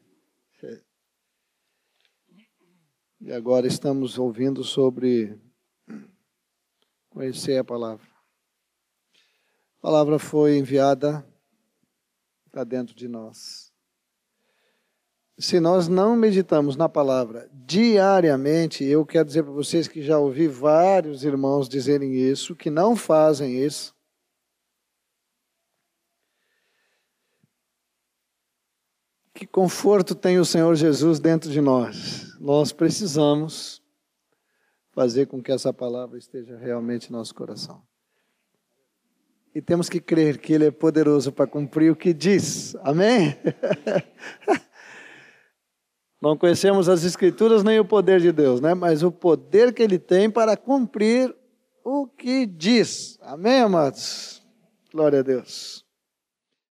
E 3.21 3.31
agora 3.31 3.67
estamos 3.67 4.19
ouvindo 4.19 4.65
sobre 4.65 5.39
conhecer 7.11 7.59
a 7.59 7.65
palavra. 7.65 8.07
A 9.79 9.83
palavra 9.83 10.19
foi 10.19 10.57
enviada 10.57 11.23
para 12.51 12.65
dentro 12.65 12.95
de 12.95 13.07
nós. 13.07 13.71
Se 15.39 15.61
nós 15.61 15.87
não 15.87 16.17
meditamos 16.17 16.77
na 16.77 16.89
palavra 16.89 17.47
diariamente, 17.53 18.85
eu 18.85 19.05
quero 19.05 19.27
dizer 19.27 19.43
para 19.43 19.53
vocês 19.53 19.87
que 19.87 20.03
já 20.03 20.19
ouvi 20.19 20.49
vários 20.49 21.25
irmãos 21.25 21.69
dizerem 21.69 22.15
isso, 22.15 22.57
que 22.57 22.71
não 22.71 22.97
fazem 22.97 23.63
isso. 23.63 23.95
Que 29.41 29.47
conforto 29.47 30.14
tem 30.14 30.38
o 30.38 30.45
Senhor 30.45 30.74
Jesus 30.74 31.18
dentro 31.18 31.51
de 31.51 31.62
nós 31.62 32.28
nós 32.38 32.72
precisamos 32.72 33.82
fazer 34.93 35.26
com 35.26 35.43
que 35.43 35.51
essa 35.51 35.72
palavra 35.72 36.18
esteja 36.18 36.59
realmente 36.59 37.09
em 37.09 37.12
nosso 37.12 37.34
coração. 37.34 37.82
E 39.55 39.62
temos 39.62 39.88
que 39.88 39.99
crer 39.99 40.36
que 40.36 40.53
Ele 40.53 40.66
é 40.66 40.70
poderoso 40.70 41.32
para 41.32 41.47
cumprir 41.47 41.91
o 41.91 41.97
que 41.97 42.12
diz. 42.12 42.76
Amém? 42.76 43.34
Não 46.20 46.36
conhecemos 46.36 46.86
as 46.86 47.03
Escrituras 47.03 47.64
nem 47.64 47.80
o 47.80 47.84
poder 47.84 48.20
de 48.20 48.32
Deus, 48.32 48.61
né? 48.61 48.74
mas 48.74 49.03
o 49.03 49.11
poder 49.11 49.72
que 49.72 49.82
Ele 49.82 49.99
tem 49.99 50.30
para 50.30 50.55
cumprir 50.55 51.34
o 51.82 52.07
que 52.07 52.45
diz. 52.45 53.18
Amém, 53.22 53.61
amados? 53.61 54.43
Glória 54.93 55.20
a 55.20 55.22
Deus. 55.22 55.89